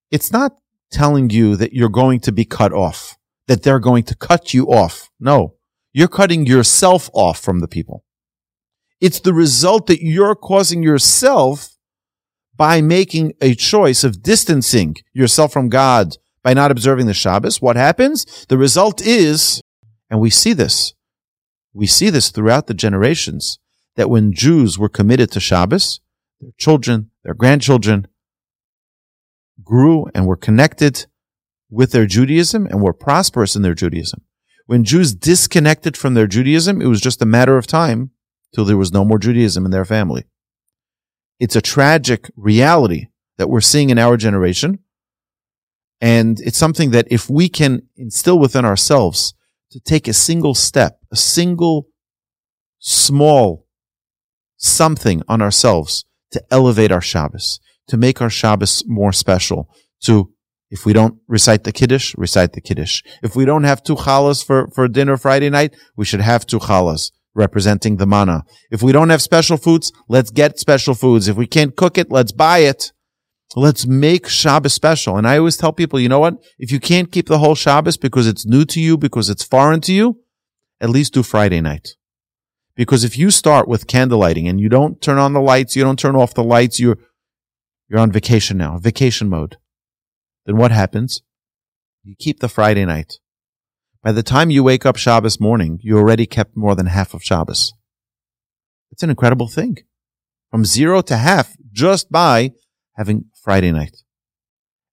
It's 0.09 0.31
not 0.31 0.53
telling 0.91 1.29
you 1.29 1.55
that 1.57 1.73
you're 1.73 1.89
going 1.89 2.21
to 2.21 2.31
be 2.31 2.45
cut 2.45 2.73
off 2.73 3.19
that 3.49 3.63
they're 3.63 3.79
going 3.79 4.03
to 4.03 4.15
cut 4.15 4.53
you 4.53 4.67
off. 4.67 5.09
No, 5.19 5.55
you're 5.91 6.07
cutting 6.07 6.45
yourself 6.45 7.09
off 7.13 7.39
from 7.39 7.59
the 7.59 7.67
people. 7.67 8.05
It's 9.01 9.19
the 9.19 9.33
result 9.33 9.87
that 9.87 10.03
you're 10.03 10.35
causing 10.35 10.83
yourself 10.83 11.75
by 12.55 12.79
making 12.79 13.33
a 13.41 13.55
choice 13.55 14.03
of 14.03 14.21
distancing 14.21 14.97
yourself 15.13 15.51
from 15.51 15.67
God 15.67 16.17
by 16.43 16.53
not 16.53 16.71
observing 16.71 17.05
the 17.05 17.13
Shabbos. 17.13 17.61
What 17.61 17.75
happens? 17.75 18.45
The 18.47 18.57
result 18.57 19.01
is, 19.01 19.61
and 20.09 20.19
we 20.19 20.29
see 20.29 20.53
this, 20.53 20.93
we 21.73 21.87
see 21.87 22.09
this 22.09 22.29
throughout 22.29 22.67
the 22.67 22.73
generations, 22.73 23.59
that 23.95 24.09
when 24.09 24.33
Jews 24.33 24.79
were 24.79 24.89
committed 24.89 25.31
to 25.31 25.39
Shabbos, 25.39 25.99
their 26.39 26.51
children, 26.57 27.11
their 27.23 27.33
grandchildren 27.33 28.07
grew 29.63 30.07
and 30.15 30.25
were 30.25 30.37
connected 30.37 31.05
with 31.69 31.91
their 31.91 32.05
Judaism 32.05 32.65
and 32.65 32.81
were 32.81 32.93
prosperous 32.93 33.55
in 33.55 33.61
their 33.61 33.73
Judaism. 33.75 34.21
When 34.65 34.83
Jews 34.83 35.13
disconnected 35.13 35.97
from 35.97 36.13
their 36.13 36.27
Judaism, 36.27 36.81
it 36.81 36.87
was 36.87 37.01
just 37.01 37.21
a 37.21 37.25
matter 37.25 37.57
of 37.57 37.67
time 37.67 38.11
till 38.53 38.65
there 38.65 38.77
was 38.77 38.93
no 38.93 39.03
more 39.03 39.19
Judaism 39.19 39.65
in 39.65 39.71
their 39.71 39.85
family. 39.85 40.25
It's 41.39 41.55
a 41.55 41.61
tragic 41.61 42.29
reality 42.35 43.07
that 43.37 43.49
we're 43.49 43.61
seeing 43.61 43.89
in 43.89 43.99
our 43.99 44.17
generation. 44.17 44.79
And 46.01 46.39
it's 46.41 46.57
something 46.57 46.91
that 46.91 47.07
if 47.11 47.29
we 47.29 47.49
can 47.49 47.83
instill 47.95 48.39
within 48.39 48.65
ourselves 48.65 49.33
to 49.71 49.79
take 49.79 50.07
a 50.07 50.13
single 50.13 50.55
step, 50.55 50.99
a 51.11 51.15
single 51.15 51.87
small 52.79 53.65
something 54.57 55.21
on 55.27 55.41
ourselves 55.41 56.05
to 56.31 56.43
elevate 56.51 56.91
our 56.91 57.01
Shabbos, 57.01 57.59
to 57.87 57.97
make 57.97 58.21
our 58.21 58.29
Shabbos 58.29 58.83
more 58.87 59.11
special, 59.11 59.69
to 60.01 60.31
if 60.71 60.85
we 60.85 60.93
don't 60.93 61.19
recite 61.27 61.63
the 61.63 61.71
Kiddush, 61.71 62.15
recite 62.15 62.53
the 62.53 62.61
Kiddush. 62.61 63.01
If 63.23 63.35
we 63.35 63.45
don't 63.45 63.63
have 63.63 63.81
two 63.81 63.95
challahs 63.95 64.45
for, 64.45 64.69
for 64.69 64.87
dinner 64.87 65.17
Friday 65.17 65.49
night, 65.49 65.75
we 65.95 66.05
should 66.05 66.21
have 66.21 66.45
two 66.45 66.59
challahs 66.59 67.11
representing 67.33 67.97
the 67.97 68.05
manna. 68.05 68.43
If 68.69 68.83
we 68.83 68.91
don't 68.91 69.09
have 69.09 69.21
special 69.21 69.57
foods, 69.57 69.91
let's 70.07 70.29
get 70.29 70.59
special 70.59 70.93
foods. 70.93 71.27
If 71.27 71.37
we 71.37 71.47
can't 71.47 71.75
cook 71.75 71.97
it, 71.97 72.11
let's 72.11 72.31
buy 72.31 72.59
it. 72.59 72.91
Let's 73.55 73.87
make 73.87 74.27
Shabbos 74.27 74.73
special. 74.73 75.17
And 75.17 75.27
I 75.27 75.37
always 75.37 75.57
tell 75.57 75.73
people, 75.73 75.99
you 75.99 76.09
know 76.09 76.19
what? 76.19 76.35
If 76.59 76.71
you 76.71 76.79
can't 76.79 77.11
keep 77.11 77.27
the 77.27 77.39
whole 77.39 77.55
Shabbos 77.55 77.97
because 77.97 78.27
it's 78.27 78.45
new 78.45 78.63
to 78.65 78.79
you, 78.79 78.97
because 78.97 79.29
it's 79.29 79.43
foreign 79.43 79.81
to 79.81 79.93
you, 79.93 80.19
at 80.79 80.89
least 80.89 81.13
do 81.13 81.23
Friday 81.23 81.59
night. 81.59 81.89
Because 82.75 83.03
if 83.03 83.17
you 83.17 83.31
start 83.31 83.67
with 83.67 83.87
candle 83.87 84.19
lighting 84.19 84.47
and 84.47 84.59
you 84.59 84.69
don't 84.69 85.01
turn 85.01 85.17
on 85.17 85.33
the 85.33 85.41
lights, 85.41 85.75
you 85.75 85.83
don't 85.83 85.99
turn 85.99 86.15
off 86.15 86.33
the 86.33 86.43
lights, 86.43 86.79
you're, 86.79 86.97
you're 87.89 87.99
on 87.99 88.11
vacation 88.11 88.57
now, 88.57 88.77
vacation 88.77 89.27
mode 89.27 89.57
then 90.49 90.57
what 90.57 90.71
happens? 90.71 91.21
You 92.03 92.15
keep 92.17 92.39
the 92.39 92.49
Friday 92.49 92.83
night. 92.83 93.19
By 94.01 94.11
the 94.11 94.23
time 94.23 94.49
you 94.49 94.63
wake 94.63 94.83
up 94.83 94.95
Shabbos 94.95 95.39
morning, 95.39 95.77
you 95.83 95.95
already 95.95 96.25
kept 96.25 96.57
more 96.57 96.73
than 96.73 96.87
half 96.87 97.13
of 97.13 97.21
Shabbos. 97.21 97.71
It's 98.91 99.03
an 99.03 99.11
incredible 99.11 99.47
thing. 99.47 99.77
From 100.49 100.65
zero 100.65 101.01
to 101.01 101.17
half 101.17 101.55
just 101.71 102.11
by 102.11 102.53
having 102.97 103.25
Friday 103.41 103.71
night. 103.71 103.97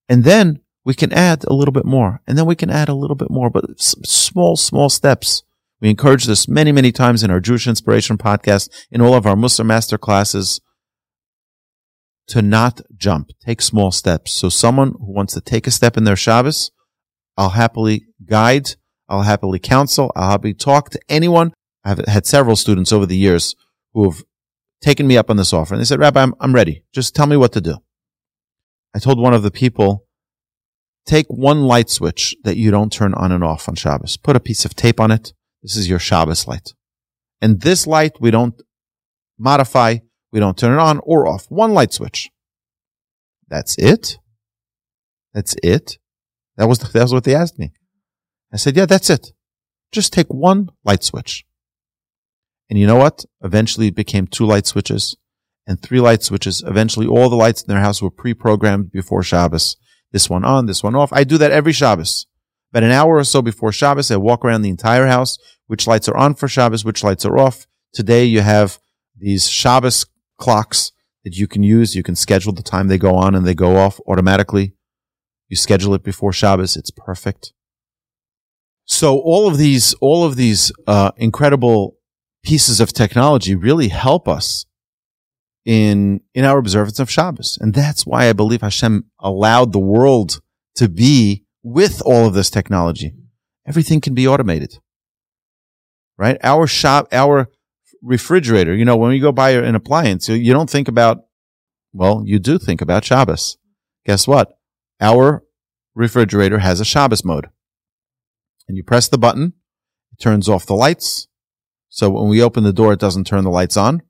And 0.08 0.24
then 0.24 0.60
we 0.84 0.94
can 0.94 1.12
add 1.12 1.44
a 1.44 1.52
little 1.52 1.72
bit 1.72 1.84
more. 1.84 2.20
And 2.26 2.38
then 2.38 2.46
we 2.46 2.54
can 2.54 2.70
add 2.70 2.88
a 2.88 2.94
little 2.94 3.16
bit 3.16 3.30
more, 3.30 3.50
but 3.50 3.80
small, 3.80 4.56
small 4.56 4.88
steps. 4.88 5.42
We 5.80 5.90
encourage 5.90 6.24
this 6.24 6.48
many, 6.48 6.72
many 6.72 6.92
times 6.92 7.22
in 7.22 7.30
our 7.30 7.40
Jewish 7.40 7.66
Inspiration 7.66 8.16
podcast, 8.16 8.70
in 8.90 9.00
all 9.00 9.14
of 9.14 9.26
our 9.26 9.34
Mussar 9.34 9.66
master 9.66 9.98
classes 9.98 10.60
to 12.28 12.42
not 12.42 12.80
jump, 12.96 13.30
take 13.44 13.62
small 13.62 13.90
steps. 13.90 14.32
So 14.32 14.48
someone 14.48 14.92
who 14.98 15.12
wants 15.12 15.34
to 15.34 15.40
take 15.40 15.66
a 15.66 15.70
step 15.70 15.96
in 15.96 16.04
their 16.04 16.16
Shabbos, 16.16 16.70
I'll 17.36 17.50
happily 17.50 18.06
guide, 18.24 18.70
I'll 19.08 19.22
happily 19.22 19.58
counsel, 19.58 20.10
I'll 20.16 20.30
happily 20.30 20.54
talk 20.54 20.90
to 20.90 21.00
anyone. 21.08 21.52
I've 21.84 22.04
had 22.06 22.26
several 22.26 22.56
students 22.56 22.92
over 22.92 23.06
the 23.06 23.16
years 23.16 23.54
who 23.92 24.10
have 24.10 24.24
taken 24.80 25.06
me 25.06 25.16
up 25.16 25.30
on 25.30 25.36
this 25.36 25.52
offer 25.52 25.74
and 25.74 25.80
they 25.80 25.84
said, 25.84 26.00
Rabbi, 26.00 26.22
I'm, 26.22 26.34
I'm 26.40 26.54
ready. 26.54 26.84
Just 26.92 27.14
tell 27.14 27.26
me 27.26 27.36
what 27.36 27.52
to 27.52 27.60
do. 27.60 27.76
I 28.96 28.98
told 28.98 29.20
one 29.20 29.34
of 29.34 29.42
the 29.42 29.50
people, 29.50 30.06
take 31.04 31.26
one 31.28 31.64
light 31.64 31.90
switch 31.90 32.34
that 32.44 32.56
you 32.56 32.70
don't 32.70 32.90
turn 32.90 33.12
on 33.12 33.30
and 33.30 33.44
off 33.44 33.68
on 33.68 33.74
Shabbos. 33.74 34.16
Put 34.16 34.36
a 34.36 34.40
piece 34.40 34.64
of 34.64 34.74
tape 34.74 34.98
on 34.98 35.10
it. 35.10 35.34
This 35.62 35.76
is 35.76 35.86
your 35.86 35.98
Shabbos 35.98 36.48
light. 36.48 36.72
And 37.42 37.60
this 37.60 37.86
light 37.86 38.12
we 38.20 38.30
don't 38.30 38.54
modify. 39.38 39.98
We 40.32 40.40
don't 40.40 40.56
turn 40.56 40.72
it 40.72 40.80
on 40.80 41.00
or 41.02 41.28
off. 41.28 41.44
One 41.50 41.74
light 41.74 41.92
switch. 41.92 42.30
That's 43.48 43.76
it. 43.76 44.16
That's 45.34 45.54
it. 45.62 45.98
That 46.56 46.66
was, 46.66 46.78
that 46.78 47.02
was 47.02 47.12
what 47.12 47.24
they 47.24 47.34
asked 47.34 47.58
me. 47.58 47.72
I 48.50 48.56
said, 48.56 48.78
yeah, 48.78 48.86
that's 48.86 49.10
it. 49.10 49.32
Just 49.92 50.14
take 50.14 50.32
one 50.32 50.70
light 50.86 51.04
switch. 51.04 51.44
And 52.70 52.78
you 52.78 52.86
know 52.86 52.96
what? 52.96 53.26
Eventually 53.42 53.88
it 53.88 53.94
became 53.94 54.26
two 54.26 54.46
light 54.46 54.66
switches 54.66 55.18
and 55.66 55.80
three 55.80 56.00
light 56.00 56.22
switches. 56.22 56.62
Eventually 56.66 57.06
all 57.06 57.28
the 57.28 57.36
lights 57.36 57.62
in 57.62 57.72
their 57.72 57.82
house 57.82 58.00
were 58.00 58.10
pre-programmed 58.10 58.92
before 58.92 59.22
Shabbos. 59.22 59.76
This 60.12 60.30
one 60.30 60.44
on, 60.44 60.66
this 60.66 60.82
one 60.82 60.94
off. 60.94 61.12
I 61.12 61.24
do 61.24 61.38
that 61.38 61.50
every 61.50 61.72
Shabbos. 61.72 62.26
About 62.72 62.84
an 62.84 62.92
hour 62.92 63.16
or 63.16 63.24
so 63.24 63.42
before 63.42 63.72
Shabbos, 63.72 64.10
I 64.10 64.16
walk 64.16 64.44
around 64.44 64.62
the 64.62 64.70
entire 64.70 65.06
house, 65.06 65.38
which 65.66 65.86
lights 65.86 66.08
are 66.08 66.16
on 66.16 66.34
for 66.34 66.48
Shabbos, 66.48 66.84
which 66.84 67.02
lights 67.02 67.24
are 67.24 67.38
off. 67.38 67.66
Today 67.92 68.24
you 68.24 68.42
have 68.42 68.78
these 69.16 69.48
Shabbos 69.48 70.06
clocks 70.38 70.92
that 71.24 71.36
you 71.36 71.48
can 71.48 71.62
use. 71.62 71.96
You 71.96 72.02
can 72.02 72.14
schedule 72.14 72.52
the 72.52 72.62
time 72.62 72.88
they 72.88 72.98
go 72.98 73.14
on 73.16 73.34
and 73.34 73.46
they 73.46 73.54
go 73.54 73.76
off 73.76 74.00
automatically. 74.06 74.74
You 75.48 75.56
schedule 75.56 75.94
it 75.94 76.02
before 76.02 76.32
Shabbos. 76.32 76.76
It's 76.76 76.90
perfect. 76.90 77.52
So 78.84 79.18
all 79.18 79.48
of 79.48 79.58
these, 79.58 79.94
all 79.94 80.24
of 80.24 80.36
these 80.36 80.70
uh, 80.86 81.10
incredible 81.16 81.96
pieces 82.44 82.80
of 82.80 82.92
technology 82.92 83.56
really 83.56 83.88
help 83.88 84.28
us 84.28 84.65
in 85.66 86.20
in 86.32 86.44
our 86.44 86.56
observance 86.56 86.98
of 86.98 87.10
Shabbos, 87.10 87.58
and 87.60 87.74
that's 87.74 88.06
why 88.06 88.28
I 88.28 88.32
believe 88.32 88.62
Hashem 88.62 89.04
allowed 89.18 89.72
the 89.72 89.80
world 89.80 90.40
to 90.76 90.88
be 90.88 91.44
with 91.62 92.00
all 92.06 92.26
of 92.26 92.34
this 92.34 92.48
technology. 92.48 93.12
Everything 93.66 94.00
can 94.00 94.14
be 94.14 94.28
automated, 94.28 94.78
right? 96.16 96.38
Our 96.42 96.68
shop, 96.68 97.08
our 97.10 97.50
refrigerator. 98.00 98.74
You 98.74 98.84
know, 98.84 98.96
when 98.96 99.12
you 99.12 99.20
go 99.20 99.32
buy 99.32 99.50
an 99.50 99.74
appliance, 99.74 100.28
you 100.28 100.52
don't 100.52 100.70
think 100.70 100.88
about. 100.88 101.24
Well, 101.92 102.22
you 102.24 102.38
do 102.38 102.58
think 102.58 102.80
about 102.80 103.04
Shabbos. 103.04 103.56
Guess 104.04 104.28
what? 104.28 104.58
Our 105.00 105.42
refrigerator 105.94 106.58
has 106.58 106.78
a 106.78 106.84
Shabbos 106.84 107.24
mode 107.24 107.48
and 108.68 108.76
you 108.76 108.82
press 108.82 109.08
the 109.08 109.18
button, 109.18 109.54
it 110.12 110.22
turns 110.22 110.48
off 110.48 110.66
the 110.66 110.74
lights. 110.74 111.26
So 111.88 112.10
when 112.10 112.28
we 112.28 112.42
open 112.42 112.64
the 112.64 112.72
door, 112.72 112.92
it 112.92 113.00
doesn't 113.00 113.26
turn 113.26 113.44
the 113.44 113.50
lights 113.50 113.76
on 113.76 114.02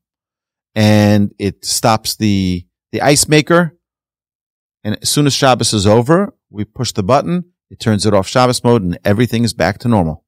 and 0.77 1.33
it 1.39 1.65
stops 1.65 2.17
the, 2.17 2.67
the 2.93 3.01
ice 3.01 3.27
maker. 3.27 3.77
And 4.85 4.99
as 5.01 5.09
soon 5.09 5.27
as 5.27 5.33
Shabbos 5.33 5.73
is 5.73 5.87
over, 5.87 6.35
we 6.51 6.65
push 6.65 6.93
the 6.93 7.03
button, 7.03 7.47
it 7.71 7.81
turns 7.81 8.07
it 8.07 8.15
off 8.15 8.29
Shabbos 8.29 8.63
mode 8.63 8.83
and 8.83 8.99
everything 9.03 9.43
is 9.43 9.55
back 9.55 9.79
to 9.79 9.89
normal. 9.89 10.25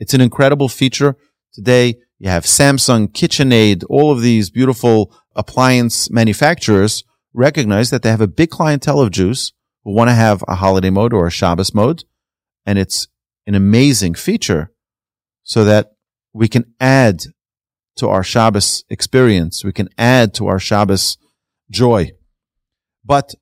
It's 0.00 0.12
an 0.12 0.20
incredible 0.20 0.68
feature. 0.68 1.16
Today, 1.54 1.94
you 2.18 2.28
have 2.28 2.44
Samsung, 2.44 3.08
KitchenAid, 3.08 3.84
all 3.88 4.10
of 4.10 4.20
these 4.20 4.50
beautiful 4.50 5.14
appliance 5.36 6.10
manufacturers 6.10 7.04
recognize 7.32 7.90
that 7.90 8.02
they 8.02 8.10
have 8.10 8.20
a 8.20 8.26
big 8.26 8.50
clientele 8.50 9.00
of 9.00 9.12
Jews 9.12 9.52
who 9.84 9.94
want 9.94 10.10
to 10.10 10.14
have 10.14 10.42
a 10.48 10.56
holiday 10.56 10.90
mode 10.90 11.12
or 11.12 11.28
a 11.28 11.30
Shabbos 11.30 11.72
mode. 11.72 12.04
And 12.66 12.78
it's 12.78 13.06
an 13.46 13.54
amazing 13.54 14.14
feature 14.14 14.72
so 15.44 15.64
that 15.64 15.92
we 16.32 16.48
can 16.48 16.74
add 16.80 17.22
to 17.98 18.08
our 18.08 18.22
Shabbos 18.22 18.84
experience. 18.88 19.64
We 19.64 19.72
can 19.72 19.88
add 19.98 20.34
to 20.34 20.46
our 20.46 20.58
Shabbos 20.58 21.18
joy. 21.70 22.12
But 23.04 23.34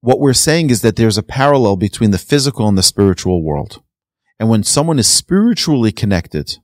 what 0.00 0.20
we're 0.20 0.32
saying 0.32 0.70
is 0.70 0.82
that 0.82 0.96
there's 0.96 1.18
a 1.18 1.22
parallel 1.22 1.76
between 1.76 2.10
the 2.12 2.18
physical 2.18 2.68
and 2.68 2.78
the 2.78 2.82
spiritual 2.82 3.42
world. 3.42 3.82
And 4.38 4.48
when 4.48 4.62
someone 4.62 4.98
is 4.98 5.06
spiritually 5.06 5.92
connected, 5.92 6.58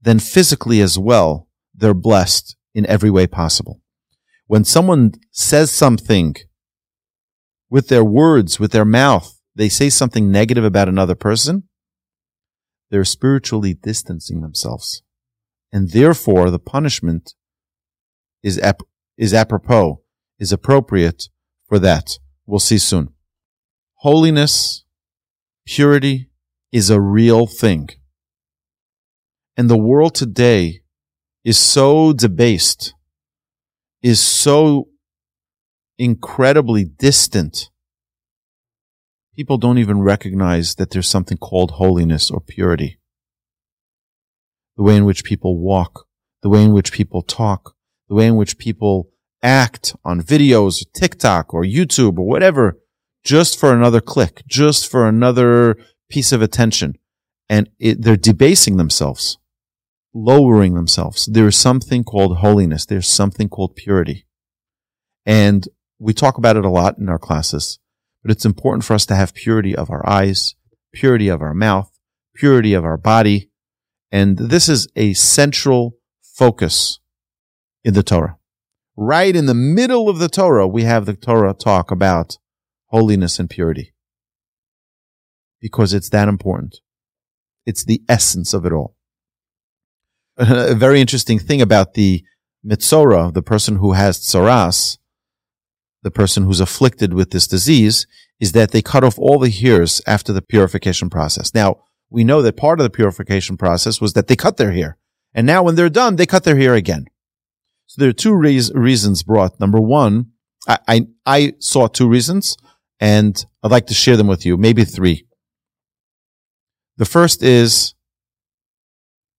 then 0.00 0.18
physically 0.18 0.80
as 0.80 0.98
well, 0.98 1.48
they're 1.74 1.94
blessed 1.94 2.56
in 2.74 2.86
every 2.86 3.10
way 3.10 3.26
possible. 3.26 3.80
When 4.46 4.64
someone 4.64 5.12
says 5.30 5.70
something 5.70 6.36
with 7.70 7.88
their 7.88 8.04
words, 8.04 8.60
with 8.60 8.72
their 8.72 8.84
mouth, 8.84 9.40
they 9.54 9.68
say 9.68 9.88
something 9.90 10.30
negative 10.30 10.64
about 10.64 10.88
another 10.88 11.14
person, 11.14 11.64
they're 12.90 13.04
spiritually 13.04 13.74
distancing 13.74 14.40
themselves. 14.40 15.02
And 15.74 15.90
therefore, 15.90 16.50
the 16.50 16.58
punishment 16.58 17.34
is, 18.42 18.58
ap- 18.60 18.88
is 19.18 19.34
apropos, 19.34 20.02
is 20.38 20.52
appropriate 20.52 21.24
for 21.68 21.78
that. 21.80 22.18
We'll 22.46 22.60
see 22.60 22.78
soon. 22.78 23.12
Holiness, 23.96 24.84
purity 25.66 26.30
is 26.70 26.88
a 26.90 27.00
real 27.00 27.46
thing. 27.46 27.88
And 29.56 29.68
the 29.68 29.76
world 29.90 30.14
today 30.14 30.82
is 31.44 31.58
so 31.58 32.12
debased, 32.12 32.94
is 34.00 34.20
so 34.22 34.88
incredibly 35.98 36.84
distant 36.84 37.70
people 39.34 39.58
don't 39.58 39.78
even 39.78 40.00
recognize 40.00 40.76
that 40.76 40.90
there's 40.90 41.08
something 41.08 41.38
called 41.38 41.72
holiness 41.72 42.30
or 42.30 42.40
purity. 42.40 42.98
The 44.76 44.82
way 44.82 44.96
in 44.96 45.04
which 45.04 45.24
people 45.24 45.58
walk, 45.58 46.06
the 46.42 46.48
way 46.48 46.64
in 46.64 46.72
which 46.72 46.92
people 46.92 47.22
talk, 47.22 47.74
the 48.08 48.14
way 48.14 48.26
in 48.26 48.36
which 48.36 48.58
people 48.58 49.10
act 49.42 49.94
on 50.04 50.20
videos, 50.20 50.84
TikTok 50.92 51.54
or 51.54 51.62
YouTube 51.62 52.18
or 52.18 52.26
whatever, 52.26 52.78
just 53.22 53.58
for 53.58 53.72
another 53.72 54.00
click, 54.00 54.42
just 54.46 54.90
for 54.90 55.08
another 55.08 55.76
piece 56.10 56.32
of 56.32 56.42
attention. 56.42 56.94
And 57.48 57.70
it, 57.78 58.02
they're 58.02 58.16
debasing 58.16 58.76
themselves, 58.76 59.38
lowering 60.12 60.74
themselves. 60.74 61.26
There 61.26 61.46
is 61.46 61.56
something 61.56 62.04
called 62.04 62.38
holiness. 62.38 62.86
There's 62.86 63.08
something 63.08 63.48
called 63.48 63.76
purity. 63.76 64.26
And 65.26 65.68
we 65.98 66.12
talk 66.12 66.36
about 66.36 66.56
it 66.56 66.64
a 66.64 66.70
lot 66.70 66.98
in 66.98 67.08
our 67.08 67.18
classes 67.18 67.78
but 68.24 68.30
it's 68.30 68.46
important 68.46 68.84
for 68.84 68.94
us 68.94 69.04
to 69.06 69.14
have 69.14 69.34
purity 69.34 69.76
of 69.76 69.90
our 69.90 70.08
eyes, 70.08 70.54
purity 70.94 71.28
of 71.28 71.42
our 71.42 71.52
mouth, 71.52 71.92
purity 72.34 72.72
of 72.72 72.82
our 72.82 72.96
body. 72.96 73.50
And 74.14 74.38
this 74.38 74.68
is 74.68 74.86
a 74.94 75.12
central 75.14 75.96
focus 76.22 77.00
in 77.82 77.94
the 77.94 78.04
Torah. 78.04 78.38
Right 78.96 79.34
in 79.34 79.46
the 79.46 79.54
middle 79.54 80.08
of 80.08 80.20
the 80.20 80.28
Torah, 80.28 80.68
we 80.68 80.84
have 80.84 81.04
the 81.04 81.16
Torah 81.16 81.52
talk 81.52 81.90
about 81.90 82.38
holiness 82.90 83.40
and 83.40 83.50
purity. 83.50 83.92
Because 85.60 85.92
it's 85.92 86.10
that 86.10 86.28
important. 86.28 86.76
It's 87.66 87.84
the 87.84 88.02
essence 88.08 88.54
of 88.54 88.64
it 88.64 88.72
all. 88.72 88.94
A 90.36 90.76
very 90.76 91.00
interesting 91.00 91.40
thing 91.40 91.60
about 91.60 91.94
the 91.94 92.22
Mitzora, 92.64 93.34
the 93.34 93.42
person 93.42 93.76
who 93.78 93.94
has 93.94 94.20
tsaras, 94.20 94.96
the 96.04 96.12
person 96.12 96.44
who's 96.44 96.60
afflicted 96.60 97.14
with 97.14 97.32
this 97.32 97.48
disease 97.48 98.06
is 98.38 98.52
that 98.52 98.70
they 98.70 98.80
cut 98.80 99.02
off 99.02 99.18
all 99.18 99.40
the 99.40 99.50
hairs 99.50 100.00
after 100.06 100.32
the 100.32 100.40
purification 100.40 101.10
process. 101.10 101.52
Now, 101.52 101.80
we 102.10 102.24
know 102.24 102.42
that 102.42 102.56
part 102.56 102.80
of 102.80 102.84
the 102.84 102.90
purification 102.90 103.56
process 103.56 104.00
was 104.00 104.12
that 104.12 104.28
they 104.28 104.36
cut 104.36 104.56
their 104.56 104.72
hair. 104.72 104.98
And 105.34 105.46
now 105.46 105.62
when 105.62 105.74
they're 105.74 105.88
done, 105.88 106.16
they 106.16 106.26
cut 106.26 106.44
their 106.44 106.56
hair 106.56 106.74
again. 106.74 107.06
So 107.86 108.00
there 108.00 108.08
are 108.08 108.14
two 108.14 108.34
re- 108.34 108.70
reasons 108.74 109.22
brought. 109.22 109.58
Number 109.60 109.80
one, 109.80 110.32
I, 110.68 110.78
I, 110.86 111.06
I 111.26 111.52
saw 111.58 111.88
two 111.88 112.08
reasons 112.08 112.56
and 113.00 113.44
I'd 113.62 113.70
like 113.70 113.86
to 113.86 113.94
share 113.94 114.16
them 114.16 114.28
with 114.28 114.46
you, 114.46 114.56
maybe 114.56 114.84
three. 114.84 115.26
The 116.96 117.04
first 117.04 117.42
is 117.42 117.94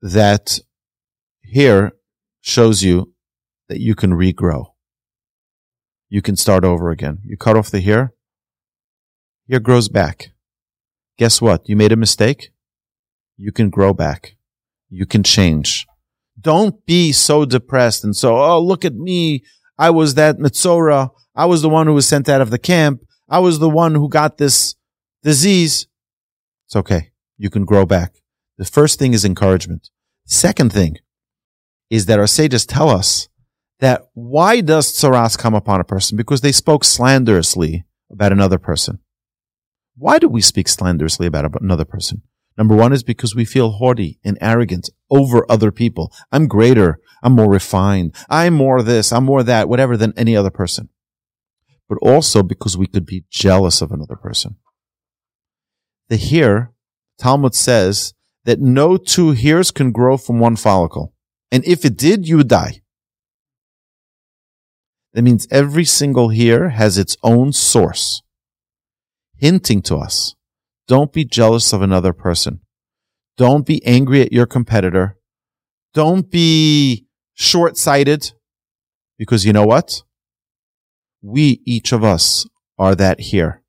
that 0.02 0.60
hair 1.54 1.94
shows 2.42 2.84
you 2.84 3.14
that 3.70 3.80
you 3.80 3.96
can 3.96 4.12
regrow 4.12 4.76
you 6.10 6.22
can 6.22 6.36
start 6.36 6.64
over 6.64 6.92
again. 6.92 7.20
You 7.26 7.38
cut 7.38 7.58
off 7.58 7.70
the 7.70 7.82
hair, 7.82 8.14
hair 9.50 9.60
grows 9.60 9.90
back. 9.90 10.32
Guess 11.18 11.42
what? 11.42 11.68
You 11.68 11.76
made 11.76 11.92
a 11.92 11.98
mistake. 11.98 12.52
You 13.38 13.52
can 13.52 13.70
grow 13.70 13.94
back. 13.94 14.36
You 14.90 15.06
can 15.06 15.24
change. 15.24 15.86
Don't 16.40 16.86
be 16.86 17.12
so 17.12 17.46
depressed 17.46 18.04
and 18.04 18.16
so, 18.16 18.38
oh, 18.38 18.62
look 18.62 18.86
at 18.86 18.96
me. 18.96 19.44
I 19.78 19.90
was 19.90 20.16
that 20.16 20.38
Mitzora. 20.38 21.10
I 21.36 21.46
was 21.46 21.62
the 21.62 21.70
one 21.70 21.88
who 21.88 21.94
was 21.94 22.08
sent 22.08 22.30
out 22.30 22.42
of 22.42 22.50
the 22.50 22.60
camp. 22.60 23.02
I 23.30 23.40
was 23.40 23.60
the 23.60 23.70
one 23.70 23.96
who 23.96 24.08
got 24.08 24.38
this 24.38 24.76
disease. 25.24 25.88
It's 26.68 26.76
okay. 26.76 27.12
You 27.38 27.50
can 27.50 27.66
grow 27.66 27.86
back. 27.86 28.22
The 28.58 28.66
first 28.66 29.00
thing 29.00 29.14
is 29.14 29.26
encouragement. 29.26 29.90
Second 30.26 30.72
thing 30.72 30.98
is 31.90 32.06
that 32.06 32.20
our 32.20 32.28
sages 32.28 32.66
tell 32.66 32.90
us 32.90 33.28
that 33.80 34.08
why 34.14 34.62
does 34.62 34.92
tsaras 34.92 35.38
come 35.38 35.54
upon 35.54 35.82
a 35.82 35.84
person? 35.84 36.16
Because 36.18 36.42
they 36.42 36.52
spoke 36.52 36.84
slanderously 36.84 37.86
about 38.10 38.32
another 38.32 38.58
person. 38.58 39.00
Why 39.98 40.20
do 40.20 40.30
we 40.30 40.42
speak 40.42 40.68
slanderously 40.68 41.28
about 41.28 41.62
another 41.62 41.86
person? 41.86 42.22
Number 42.58 42.76
one 42.76 42.94
is 42.94 43.04
because 43.04 43.36
we 43.36 43.46
feel 43.46 43.72
haughty 43.72 44.20
and 44.24 44.38
arrogant 44.40 44.90
over 45.10 45.46
other 45.50 45.72
people. 45.72 46.12
I'm 46.32 46.48
greater. 46.48 47.00
I'm 47.22 47.34
more 47.34 47.50
refined. 47.50 48.16
I'm 48.30 48.54
more 48.54 48.82
this. 48.82 49.12
I'm 49.12 49.26
more 49.26 49.44
that, 49.44 49.68
whatever 49.68 49.98
than 49.98 50.14
any 50.16 50.36
other 50.36 50.50
person. 50.50 50.90
But 51.90 51.98
also 52.02 52.44
because 52.44 52.78
we 52.78 52.88
could 52.88 53.06
be 53.06 53.26
jealous 53.30 53.82
of 53.82 53.92
another 53.92 54.16
person. 54.16 54.56
The 56.08 56.18
hair, 56.18 56.72
Talmud 57.18 57.56
says 57.56 58.14
that 58.46 58.60
no 58.60 58.96
two 58.96 59.32
hairs 59.32 59.72
can 59.72 59.92
grow 59.92 60.18
from 60.18 60.40
one 60.40 60.56
follicle. 60.56 61.14
And 61.52 61.66
if 61.66 61.84
it 61.84 61.98
did, 61.98 62.28
you 62.28 62.38
would 62.38 62.48
die. 62.48 62.82
That 65.14 65.24
means 65.24 65.48
every 65.50 65.86
single 65.86 66.30
hair 66.30 66.70
has 66.70 66.98
its 66.98 67.18
own 67.24 67.54
source, 67.54 68.22
hinting 69.38 69.82
to 69.84 69.98
us 69.98 70.36
don't 70.88 71.12
be 71.12 71.26
jealous 71.26 71.74
of 71.74 71.82
another 71.82 72.14
person. 72.14 72.62
Don't 73.38 73.66
be 73.66 73.86
angry 73.86 74.22
at 74.22 74.32
your 74.32 74.46
competitor. 74.46 75.18
Don't 75.94 76.30
be 76.30 77.06
short 77.34 77.78
sighted 77.78 78.34
because 79.18 79.46
you 79.46 79.54
know 79.54 79.66
what? 79.66 80.04
We, 81.22 81.62
each 81.66 81.92
of 81.92 82.04
us, 82.04 82.46
are 82.78 82.96
that 82.96 83.20
here. 83.20 83.62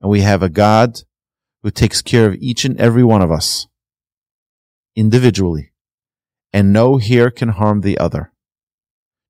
And 0.00 0.10
we 0.10 0.20
have 0.20 0.42
a 0.42 0.48
God 0.48 1.02
who 1.62 1.70
takes 1.70 2.02
care 2.02 2.26
of 2.26 2.34
each 2.40 2.64
and 2.64 2.78
every 2.80 3.04
one 3.04 3.22
of 3.22 3.30
us 3.30 3.68
individually. 4.96 5.72
And 6.52 6.72
no 6.72 6.98
hair 6.98 7.30
can 7.30 7.50
harm 7.50 7.80
the 7.80 7.98
other. 7.98 8.32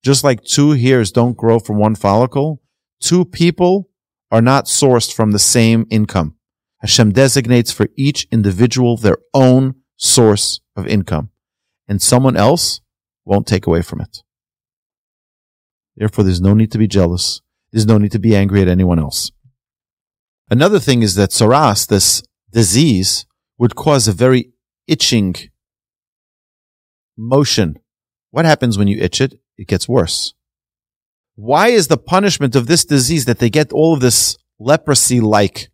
Just 0.03 0.25
like 0.25 0.43
two 0.43 0.73
hairs 0.73 1.13
don't 1.13 1.37
grow 1.37 1.59
from 1.61 1.79
one 1.79 1.95
follicle, 1.95 2.61
two 3.01 3.25
people 3.25 3.91
are 4.31 4.43
not 4.43 4.65
sourced 4.65 5.13
from 5.13 5.31
the 5.31 5.39
same 5.39 5.87
income. 5.91 6.37
Hashem 6.83 7.13
designates 7.13 7.71
for 7.71 7.89
each 7.97 8.27
individual 8.33 8.97
their 8.97 9.19
own 9.33 9.77
source 9.97 10.61
of 10.77 10.87
income, 10.87 11.31
and 11.89 12.03
someone 12.03 12.37
else 12.37 12.81
won't 13.25 13.47
take 13.47 13.67
away 13.67 13.83
from 13.83 14.01
it. 14.01 14.19
Therefore, 15.97 16.25
there's 16.25 16.41
no 16.41 16.55
need 16.55 16.73
to 16.73 16.79
be 16.79 16.89
jealous. 16.89 17.41
There's 17.71 17.87
no 17.87 17.99
need 17.99 18.13
to 18.13 18.19
be 18.19 18.35
angry 18.35 18.61
at 18.63 18.69
anyone 18.69 18.99
else. 18.99 19.31
Another 20.51 20.81
thing 20.81 21.03
is 21.03 21.15
that 21.15 21.31
tsaras, 21.31 21.87
this 21.87 22.23
disease, 22.51 23.27
would 23.59 23.77
cause 23.77 24.09
a 24.09 24.13
very 24.13 24.53
itching 24.89 25.37
motion. 27.17 27.79
What 28.33 28.45
happens 28.45 28.77
when 28.77 28.89
you 28.89 28.99
itch 28.99 29.21
it? 29.21 29.41
It 29.57 29.69
gets 29.69 29.89
worse. 29.89 30.35
Why 31.37 31.69
is 31.69 31.89
the 31.89 31.97
punishment 31.97 32.57
of 32.57 32.67
this 32.67 32.85
disease 32.85 33.25
that 33.27 33.39
they 33.39 33.51
get 33.51 33.73
all 33.73 33.95
of 33.95 34.01
this 34.01 34.37
leprosy 34.59 35.21
like 35.21 35.71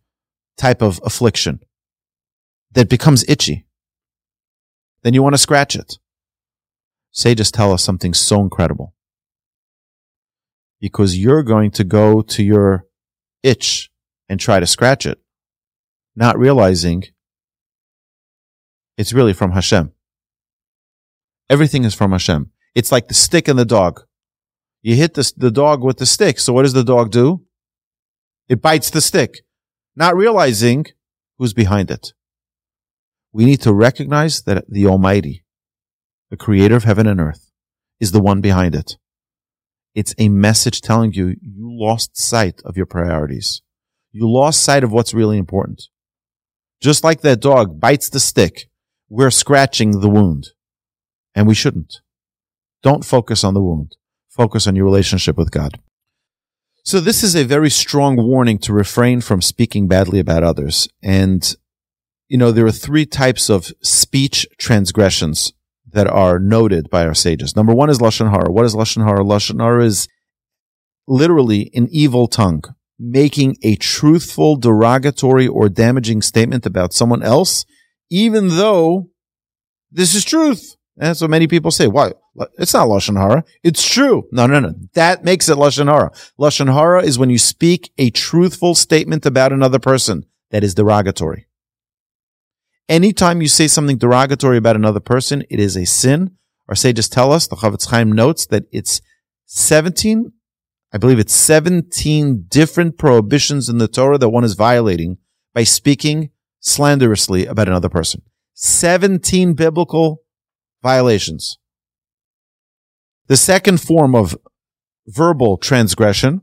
type 0.59 0.81
of 0.81 0.99
affliction 1.03 1.59
that 2.73 2.89
becomes 2.89 3.27
itchy, 3.27 3.65
then 5.01 5.13
you 5.13 5.23
want 5.23 5.33
to 5.33 5.39
scratch 5.39 5.75
it. 5.75 5.97
Sages 7.11 7.49
tell 7.51 7.71
us 7.71 7.83
something 7.83 8.13
so 8.13 8.41
incredible. 8.41 8.93
Because 10.79 11.17
you're 11.17 11.43
going 11.43 11.71
to 11.71 11.83
go 11.83 12.21
to 12.21 12.43
your 12.43 12.85
itch 13.41 13.89
and 14.27 14.39
try 14.39 14.59
to 14.59 14.67
scratch 14.67 15.05
it, 15.05 15.19
not 16.15 16.37
realizing 16.37 17.03
it's 18.97 19.13
really 19.13 19.33
from 19.33 19.51
Hashem. 19.51 19.91
Everything 21.49 21.83
is 21.85 21.95
from 21.95 22.11
Hashem. 22.11 22.51
It's 22.75 22.91
like 22.91 23.07
the 23.07 23.13
stick 23.13 23.47
and 23.47 23.57
the 23.57 23.65
dog. 23.65 24.03
You 24.81 24.95
hit 24.95 25.15
the, 25.15 25.31
the 25.35 25.51
dog 25.51 25.83
with 25.83 25.97
the 25.97 26.05
stick. 26.05 26.39
So 26.39 26.53
what 26.53 26.63
does 26.63 26.73
the 26.73 26.83
dog 26.83 27.11
do? 27.11 27.41
It 28.47 28.61
bites 28.61 28.89
the 28.89 29.01
stick 29.01 29.41
not 29.99 30.15
realizing 30.15 30.85
who's 31.37 31.53
behind 31.53 31.91
it. 31.91 32.13
We 33.33 33.43
need 33.43 33.61
to 33.61 33.73
recognize 33.73 34.41
that 34.43 34.63
the 34.69 34.87
Almighty, 34.87 35.43
the 36.29 36.37
creator 36.37 36.77
of 36.77 36.85
heaven 36.85 37.05
and 37.05 37.19
earth, 37.19 37.51
is 37.99 38.13
the 38.13 38.21
one 38.21 38.39
behind 38.39 38.75
it. 38.75 38.97
It's 39.93 40.15
a 40.17 40.29
message 40.29 40.79
telling 40.79 41.11
you 41.11 41.35
you 41.41 41.69
lost 41.85 42.17
sight 42.17 42.61
of 42.63 42.77
your 42.77 42.85
priorities. 42.85 43.61
You 44.11 44.31
lost 44.31 44.63
sight 44.63 44.85
of 44.85 44.93
what's 44.93 45.13
really 45.13 45.37
important. 45.37 45.89
Just 46.79 47.03
like 47.03 47.19
that 47.21 47.41
dog 47.41 47.81
bites 47.81 48.09
the 48.09 48.21
stick, 48.21 48.69
we're 49.09 49.31
scratching 49.31 49.99
the 49.99 50.09
wound. 50.09 50.51
And 51.35 51.45
we 51.45 51.53
shouldn't. 51.53 51.97
Don't 52.81 53.03
focus 53.03 53.43
on 53.43 53.53
the 53.53 53.61
wound. 53.61 53.97
Focus 54.29 54.65
on 54.65 54.77
your 54.77 54.85
relationship 54.85 55.37
with 55.37 55.51
God. 55.51 55.77
So 56.89 56.99
this 56.99 57.23
is 57.23 57.35
a 57.35 57.43
very 57.43 57.69
strong 57.69 58.15
warning 58.15 58.57
to 58.63 58.73
refrain 58.73 59.21
from 59.21 59.43
speaking 59.43 59.87
badly 59.87 60.17
about 60.19 60.43
others. 60.43 60.87
And, 61.03 61.55
you 62.27 62.35
know, 62.35 62.51
there 62.51 62.65
are 62.65 62.71
three 62.71 63.05
types 63.05 63.47
of 63.47 63.71
speech 63.83 64.47
transgressions 64.57 65.53
that 65.91 66.07
are 66.07 66.39
noted 66.39 66.89
by 66.89 67.05
our 67.05 67.13
sages. 67.13 67.55
Number 67.55 67.75
one 67.75 67.91
is 67.91 67.99
Lashon 67.99 68.31
Hara. 68.31 68.51
What 68.51 68.65
is 68.65 68.73
Lashon 68.73 69.03
Hara? 69.03 69.23
Lashon 69.23 69.61
Hara 69.61 69.85
is 69.85 70.07
literally 71.07 71.69
an 71.75 71.89
evil 71.91 72.27
tongue, 72.27 72.63
making 72.97 73.57
a 73.61 73.75
truthful, 73.75 74.55
derogatory, 74.55 75.47
or 75.47 75.69
damaging 75.69 76.23
statement 76.23 76.65
about 76.65 76.93
someone 76.93 77.21
else, 77.21 77.67
even 78.09 78.47
though 78.47 79.11
this 79.91 80.15
is 80.15 80.25
truth. 80.25 80.75
That's 80.99 81.21
what 81.21 81.29
many 81.29 81.47
people 81.47 81.71
say. 81.71 81.87
Why? 81.87 82.11
It's 82.57 82.73
not 82.73 82.87
lashon 82.87 83.17
hara. 83.17 83.45
It's 83.63 83.87
true. 83.87 84.27
No, 84.33 84.47
no, 84.47 84.59
no. 84.59 84.73
That 84.93 85.23
makes 85.23 85.47
it 85.47 85.57
lashon 85.57 85.87
hara. 85.87 86.11
Lashon 86.37 86.73
hara 86.73 87.03
is 87.03 87.17
when 87.17 87.29
you 87.29 87.37
speak 87.37 87.91
a 87.97 88.09
truthful 88.09 88.75
statement 88.75 89.25
about 89.25 89.53
another 89.53 89.79
person 89.79 90.25
that 90.51 90.61
is 90.63 90.75
derogatory. 90.75 91.47
Anytime 92.89 93.41
you 93.41 93.47
say 93.47 93.67
something 93.67 93.97
derogatory 93.97 94.57
about 94.57 94.75
another 94.75 94.99
person, 94.99 95.43
it 95.49 95.59
is 95.59 95.77
a 95.77 95.85
sin. 95.85 96.31
Our 96.67 96.75
sages 96.75 97.07
tell 97.07 97.31
us, 97.31 97.47
the 97.47 97.55
Chofetz 97.55 97.89
Chaim 97.89 98.11
notes 98.11 98.45
that 98.47 98.65
it's 98.71 98.99
17, 99.45 100.33
I 100.91 100.97
believe 100.97 101.19
it's 101.19 101.33
17 101.33 102.45
different 102.49 102.97
prohibitions 102.97 103.69
in 103.69 103.77
the 103.77 103.87
Torah 103.87 104.17
that 104.17 104.29
one 104.29 104.43
is 104.43 104.55
violating 104.55 105.17
by 105.53 105.63
speaking 105.63 106.31
slanderously 106.59 107.45
about 107.45 107.69
another 107.69 107.89
person. 107.89 108.21
17 108.55 109.53
biblical 109.53 110.23
violations. 110.81 111.57
The 113.27 113.37
second 113.37 113.79
form 113.81 114.15
of 114.15 114.37
verbal 115.07 115.57
transgression 115.57 116.41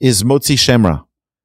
is 0.00 0.22
motzi 0.22 0.58
shem 0.58 0.86
ra, 0.86 1.02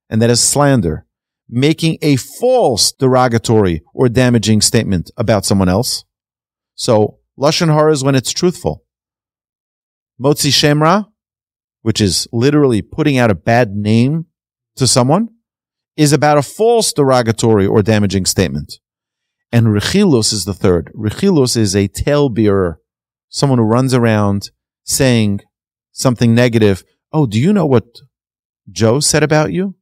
and 0.09 0.21
that 0.21 0.29
is 0.29 0.41
slander, 0.41 1.05
making 1.49 1.97
a 2.01 2.15
false 2.15 2.91
derogatory 2.91 3.81
or 3.93 4.09
damaging 4.09 4.61
statement 4.61 5.11
about 5.17 5.45
someone 5.45 5.69
else. 5.69 6.05
So 6.75 7.19
lashon 7.37 7.73
hara 7.73 7.91
is 7.91 8.03
when 8.03 8.15
it's 8.15 8.31
truthful. 8.31 8.83
Motzi 10.21 10.53
shem 10.53 10.81
ra, 10.81 11.05
which 11.81 11.99
is 11.99 12.27
literally 12.31 12.81
putting 12.81 13.17
out 13.17 13.31
a 13.31 13.35
bad 13.35 13.75
name 13.75 14.27
to 14.75 14.87
someone, 14.87 15.29
is 15.97 16.13
about 16.13 16.37
a 16.37 16.41
false 16.41 16.93
derogatory 16.93 17.67
or 17.67 17.81
damaging 17.81 18.25
statement. 18.25 18.79
And 19.53 19.67
Rechilus 19.67 20.33
is 20.33 20.45
the 20.45 20.53
third. 20.55 20.91
Rechilus 20.95 21.55
is 21.55 21.75
a 21.75 21.87
talebearer, 21.87 22.77
someone 23.29 23.59
who 23.59 23.65
runs 23.65 23.93
around 23.93 24.49
saying 24.83 25.41
something 25.91 26.33
negative. 26.33 26.83
Oh, 27.11 27.27
do 27.27 27.39
you 27.39 27.53
know 27.53 27.67
what 27.67 27.85
Joe 28.71 28.99
said 28.99 29.21
about 29.21 29.53
you? 29.53 29.75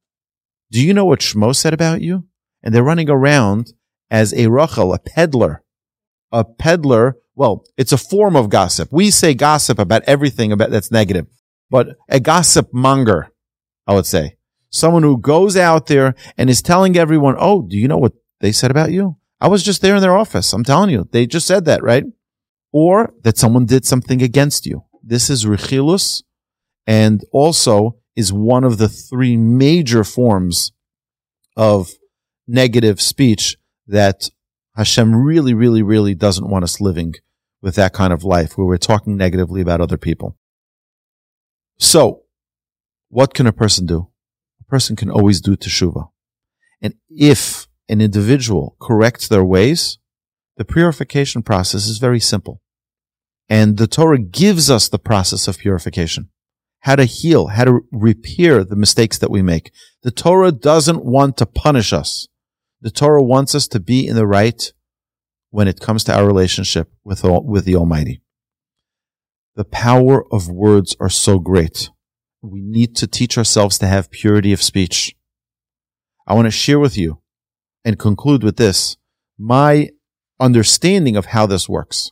Do 0.71 0.85
you 0.85 0.93
know 0.93 1.05
what 1.05 1.21
Shmo 1.21 1.55
said 1.55 1.73
about 1.73 2.01
you? 2.01 2.25
And 2.61 2.75
they're 2.75 2.83
running 2.83 3.09
around 3.09 3.71
as 4.09 4.33
a 4.33 4.47
rochel, 4.47 4.93
a 4.93 4.99
peddler. 4.99 5.63
A 6.33 6.43
peddler, 6.43 7.15
well, 7.35 7.63
it's 7.77 7.93
a 7.93 7.97
form 7.97 8.35
of 8.35 8.49
gossip. 8.49 8.89
We 8.91 9.09
say 9.09 9.33
gossip 9.33 9.79
about 9.79 10.03
everything 10.03 10.51
about 10.51 10.71
that's 10.71 10.91
negative, 10.91 11.27
but 11.69 11.95
a 12.09 12.19
gossip 12.19 12.73
monger, 12.73 13.29
I 13.87 13.93
would 13.93 14.05
say. 14.05 14.35
Someone 14.69 15.03
who 15.03 15.17
goes 15.17 15.55
out 15.55 15.87
there 15.87 16.13
and 16.37 16.49
is 16.49 16.61
telling 16.61 16.97
everyone, 16.97 17.35
oh, 17.39 17.61
do 17.61 17.77
you 17.77 17.87
know 17.87 17.97
what 17.97 18.13
they 18.41 18.51
said 18.51 18.69
about 18.69 18.91
you? 18.91 19.15
I 19.41 19.47
was 19.47 19.63
just 19.63 19.81
there 19.81 19.95
in 19.95 20.01
their 20.01 20.15
office. 20.15 20.53
I'm 20.53 20.63
telling 20.63 20.91
you, 20.91 21.09
they 21.11 21.25
just 21.25 21.47
said 21.47 21.65
that, 21.65 21.81
right? 21.81 22.03
Or 22.71 23.13
that 23.23 23.39
someone 23.39 23.65
did 23.65 23.85
something 23.85 24.21
against 24.21 24.67
you. 24.67 24.85
This 25.03 25.31
is 25.31 25.45
rechilus 25.45 26.21
and 26.85 27.25
also 27.33 27.97
is 28.15 28.31
one 28.31 28.63
of 28.63 28.77
the 28.77 28.87
three 28.87 29.35
major 29.35 30.03
forms 30.03 30.71
of 31.57 31.91
negative 32.47 33.01
speech 33.01 33.57
that 33.87 34.29
Hashem 34.75 35.15
really, 35.15 35.55
really, 35.55 35.81
really 35.81 36.13
doesn't 36.13 36.49
want 36.49 36.63
us 36.63 36.79
living 36.79 37.15
with 37.61 37.75
that 37.75 37.93
kind 37.93 38.13
of 38.13 38.23
life 38.23 38.57
where 38.57 38.67
we're 38.67 38.77
talking 38.77 39.17
negatively 39.17 39.61
about 39.61 39.81
other 39.81 39.97
people. 39.97 40.37
So, 41.79 42.23
what 43.09 43.33
can 43.33 43.47
a 43.47 43.51
person 43.51 43.85
do? 43.85 44.09
A 44.61 44.63
person 44.65 44.95
can 44.95 45.09
always 45.09 45.41
do 45.41 45.55
teshuva. 45.57 46.09
And 46.81 46.95
if 47.09 47.67
an 47.91 47.99
individual 48.01 48.77
corrects 48.79 49.27
their 49.27 49.43
ways, 49.43 49.99
the 50.55 50.65
purification 50.65 51.43
process 51.43 51.87
is 51.87 51.97
very 51.97 52.21
simple. 52.21 52.61
And 53.49 53.77
the 53.77 53.85
Torah 53.85 54.17
gives 54.17 54.71
us 54.71 54.87
the 54.87 54.97
process 54.97 55.47
of 55.47 55.57
purification. 55.57 56.29
How 56.79 56.95
to 56.95 57.03
heal, 57.03 57.47
how 57.47 57.65
to 57.65 57.81
repair 57.91 58.63
the 58.63 58.77
mistakes 58.77 59.17
that 59.17 59.29
we 59.29 59.41
make. 59.41 59.71
The 60.03 60.11
Torah 60.11 60.53
doesn't 60.53 61.03
want 61.03 61.35
to 61.37 61.45
punish 61.45 61.91
us. 61.91 62.27
The 62.79 62.91
Torah 62.91 63.21
wants 63.21 63.53
us 63.53 63.67
to 63.67 63.79
be 63.79 64.07
in 64.07 64.15
the 64.15 64.25
right 64.25 64.71
when 65.49 65.67
it 65.67 65.81
comes 65.81 66.05
to 66.05 66.15
our 66.15 66.25
relationship 66.25 66.89
with, 67.03 67.25
all, 67.25 67.43
with 67.43 67.65
the 67.65 67.75
Almighty. 67.75 68.21
The 69.55 69.65
power 69.65 70.25
of 70.33 70.49
words 70.49 70.95
are 71.01 71.09
so 71.09 71.39
great. 71.39 71.89
We 72.41 72.61
need 72.61 72.95
to 72.95 73.05
teach 73.05 73.37
ourselves 73.37 73.77
to 73.79 73.87
have 73.87 74.09
purity 74.09 74.53
of 74.53 74.63
speech. 74.63 75.13
I 76.25 76.33
want 76.33 76.45
to 76.45 76.51
share 76.51 76.79
with 76.79 76.97
you 76.97 77.21
and 77.83 77.99
conclude 77.99 78.43
with 78.43 78.57
this 78.57 78.97
my 79.37 79.89
understanding 80.39 81.15
of 81.15 81.27
how 81.27 81.45
this 81.45 81.69
works. 81.69 82.11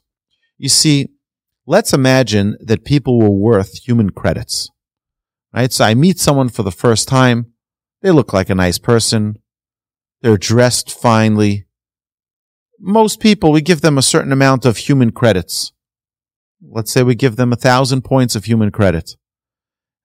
You 0.58 0.70
see, 0.70 1.10
let's 1.66 1.94
imagine 1.94 2.58
that 2.62 2.86
people 2.86 3.20
were 3.20 3.30
worth 3.30 3.80
human 3.86 4.12
credits, 4.12 4.70
right? 5.54 5.72
So 5.72 5.86
I 5.86 5.94
meet 5.94 6.20
someone 6.20 6.50
for 6.50 6.64
the 6.64 6.72
first 6.72 7.08
time. 7.08 7.54
They 8.02 8.12
look 8.12 8.34
like 8.34 8.50
a 8.50 8.56
nice 8.56 8.78
person. 8.78 9.40
They're 10.22 10.38
dressed 10.38 10.92
finely. 10.92 11.66
Most 12.80 13.20
people, 13.20 13.52
we 13.52 13.62
give 13.62 13.82
them 13.82 13.98
a 13.98 14.04
certain 14.04 14.32
amount 14.32 14.66
of 14.66 14.78
human 14.78 15.12
credits. 15.12 15.72
Let's 16.62 16.92
say 16.92 17.04
we 17.04 17.16
give 17.16 17.36
them 17.36 17.54
a 17.54 17.58
thousand 17.58 18.04
points 18.04 18.36
of 18.36 18.46
human 18.46 18.72
credit. 18.72 19.16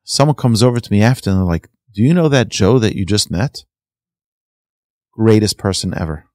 Someone 0.05 0.37
comes 0.37 0.63
over 0.63 0.81
to 0.81 0.93
me 0.93 1.03
after 1.03 1.31
and 1.31 1.39
they're 1.39 1.47
like, 1.47 1.69
do 1.93 2.03
you 2.03 2.13
know 2.13 2.29
that 2.29 2.49
Joe 2.49 2.79
that 2.79 2.97
you 2.97 3.07
just 3.07 3.31
met? 3.31 3.65
Greatest 5.17 5.59
person 5.59 5.95
ever. 5.97 6.27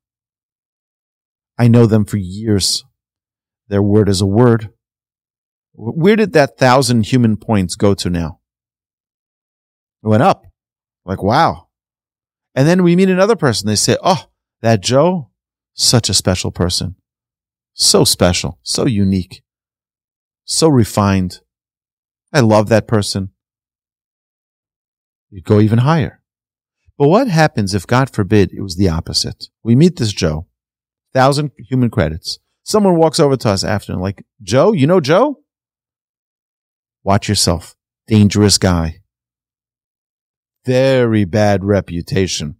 I 1.57 1.67
know 1.67 1.85
them 1.85 2.05
for 2.05 2.17
years. 2.17 2.85
Their 3.67 3.83
word 3.83 4.07
is 4.07 4.21
a 4.21 4.25
word. 4.25 4.69
Where 5.73 6.15
did 6.15 6.33
that 6.33 6.57
thousand 6.57 7.05
human 7.07 7.37
points 7.37 7.75
go 7.75 7.93
to 7.93 8.09
now? 8.09 8.39
It 10.03 10.07
went 10.07 10.23
up. 10.23 10.45
Like, 11.05 11.21
wow. 11.21 11.67
And 12.55 12.67
then 12.67 12.83
we 12.83 12.95
meet 12.95 13.09
another 13.09 13.35
person. 13.35 13.67
They 13.67 13.75
say, 13.75 13.97
Oh, 14.03 14.25
that 14.61 14.81
Joe, 14.81 15.29
such 15.73 16.09
a 16.09 16.13
special 16.13 16.51
person. 16.51 16.95
So 17.73 18.03
special, 18.03 18.59
so 18.63 18.85
unique, 18.85 19.41
so 20.43 20.67
refined. 20.67 21.39
I 22.33 22.41
love 22.41 22.69
that 22.69 22.87
person. 22.87 23.29
You 25.29 25.41
go 25.41 25.59
even 25.59 25.79
higher. 25.79 26.18
But 26.99 27.07
what 27.07 27.29
happens 27.29 27.73
if, 27.73 27.87
God 27.87 28.09
forbid, 28.09 28.51
it 28.51 28.61
was 28.61 28.75
the 28.75 28.89
opposite? 28.89 29.45
We 29.63 29.73
meet 29.73 29.95
this 29.95 30.11
Joe, 30.11 30.47
thousand 31.13 31.51
human 31.57 31.89
credits. 31.89 32.39
Someone 32.63 32.97
walks 32.97 33.21
over 33.21 33.37
to 33.37 33.49
us 33.49 33.63
after 33.63 33.93
and 33.93 34.01
like, 34.01 34.25
Joe, 34.43 34.73
you 34.73 34.85
know 34.85 34.99
Joe? 34.99 35.39
Watch 37.01 37.29
yourself. 37.29 37.73
Dangerous 38.07 38.57
guy. 38.57 38.99
Very 40.65 41.23
bad 41.23 41.63
reputation. 41.63 42.57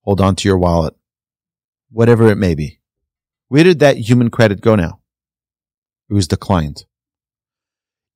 Hold 0.00 0.20
on 0.20 0.34
to 0.34 0.48
your 0.48 0.58
wallet. 0.58 0.94
Whatever 1.92 2.28
it 2.28 2.36
may 2.36 2.56
be. 2.56 2.80
Where 3.46 3.62
did 3.62 3.78
that 3.78 3.98
human 3.98 4.30
credit 4.30 4.60
go 4.60 4.74
now? 4.74 5.00
It 6.10 6.14
was 6.14 6.26
declined. 6.26 6.86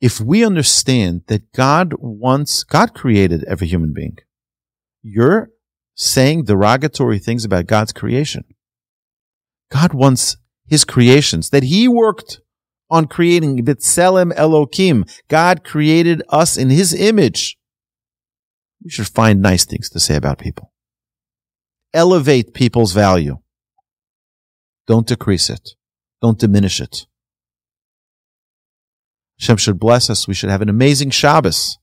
If 0.00 0.20
we 0.20 0.44
understand 0.44 1.22
that 1.28 1.52
God 1.52 1.94
wants, 1.98 2.64
God 2.64 2.92
created 2.92 3.44
every 3.44 3.68
human 3.68 3.92
being. 3.92 4.18
You're 5.08 5.50
saying 5.94 6.46
derogatory 6.46 7.20
things 7.20 7.44
about 7.44 7.66
God's 7.66 7.92
creation. 7.92 8.42
God 9.70 9.94
wants 9.94 10.36
his 10.66 10.84
creations 10.84 11.50
that 11.50 11.62
he 11.62 11.86
worked 11.86 12.40
on 12.90 13.06
creating 13.06 13.64
B'Tselem 13.64 14.32
Elokim. 14.34 15.08
God 15.28 15.62
created 15.62 16.24
us 16.28 16.56
in 16.56 16.70
his 16.70 16.92
image. 16.92 17.56
We 18.82 18.90
should 18.90 19.06
find 19.06 19.40
nice 19.40 19.64
things 19.64 19.88
to 19.90 20.00
say 20.00 20.16
about 20.16 20.38
people. 20.38 20.72
Elevate 21.94 22.52
people's 22.52 22.92
value. 22.92 23.38
Don't 24.88 25.06
decrease 25.06 25.48
it. 25.48 25.70
Don't 26.20 26.38
diminish 26.38 26.80
it. 26.80 27.06
Hashem 29.38 29.58
should 29.58 29.78
bless 29.78 30.10
us. 30.10 30.26
We 30.26 30.34
should 30.34 30.50
have 30.50 30.62
an 30.62 30.68
amazing 30.68 31.10
Shabbos. 31.10 31.78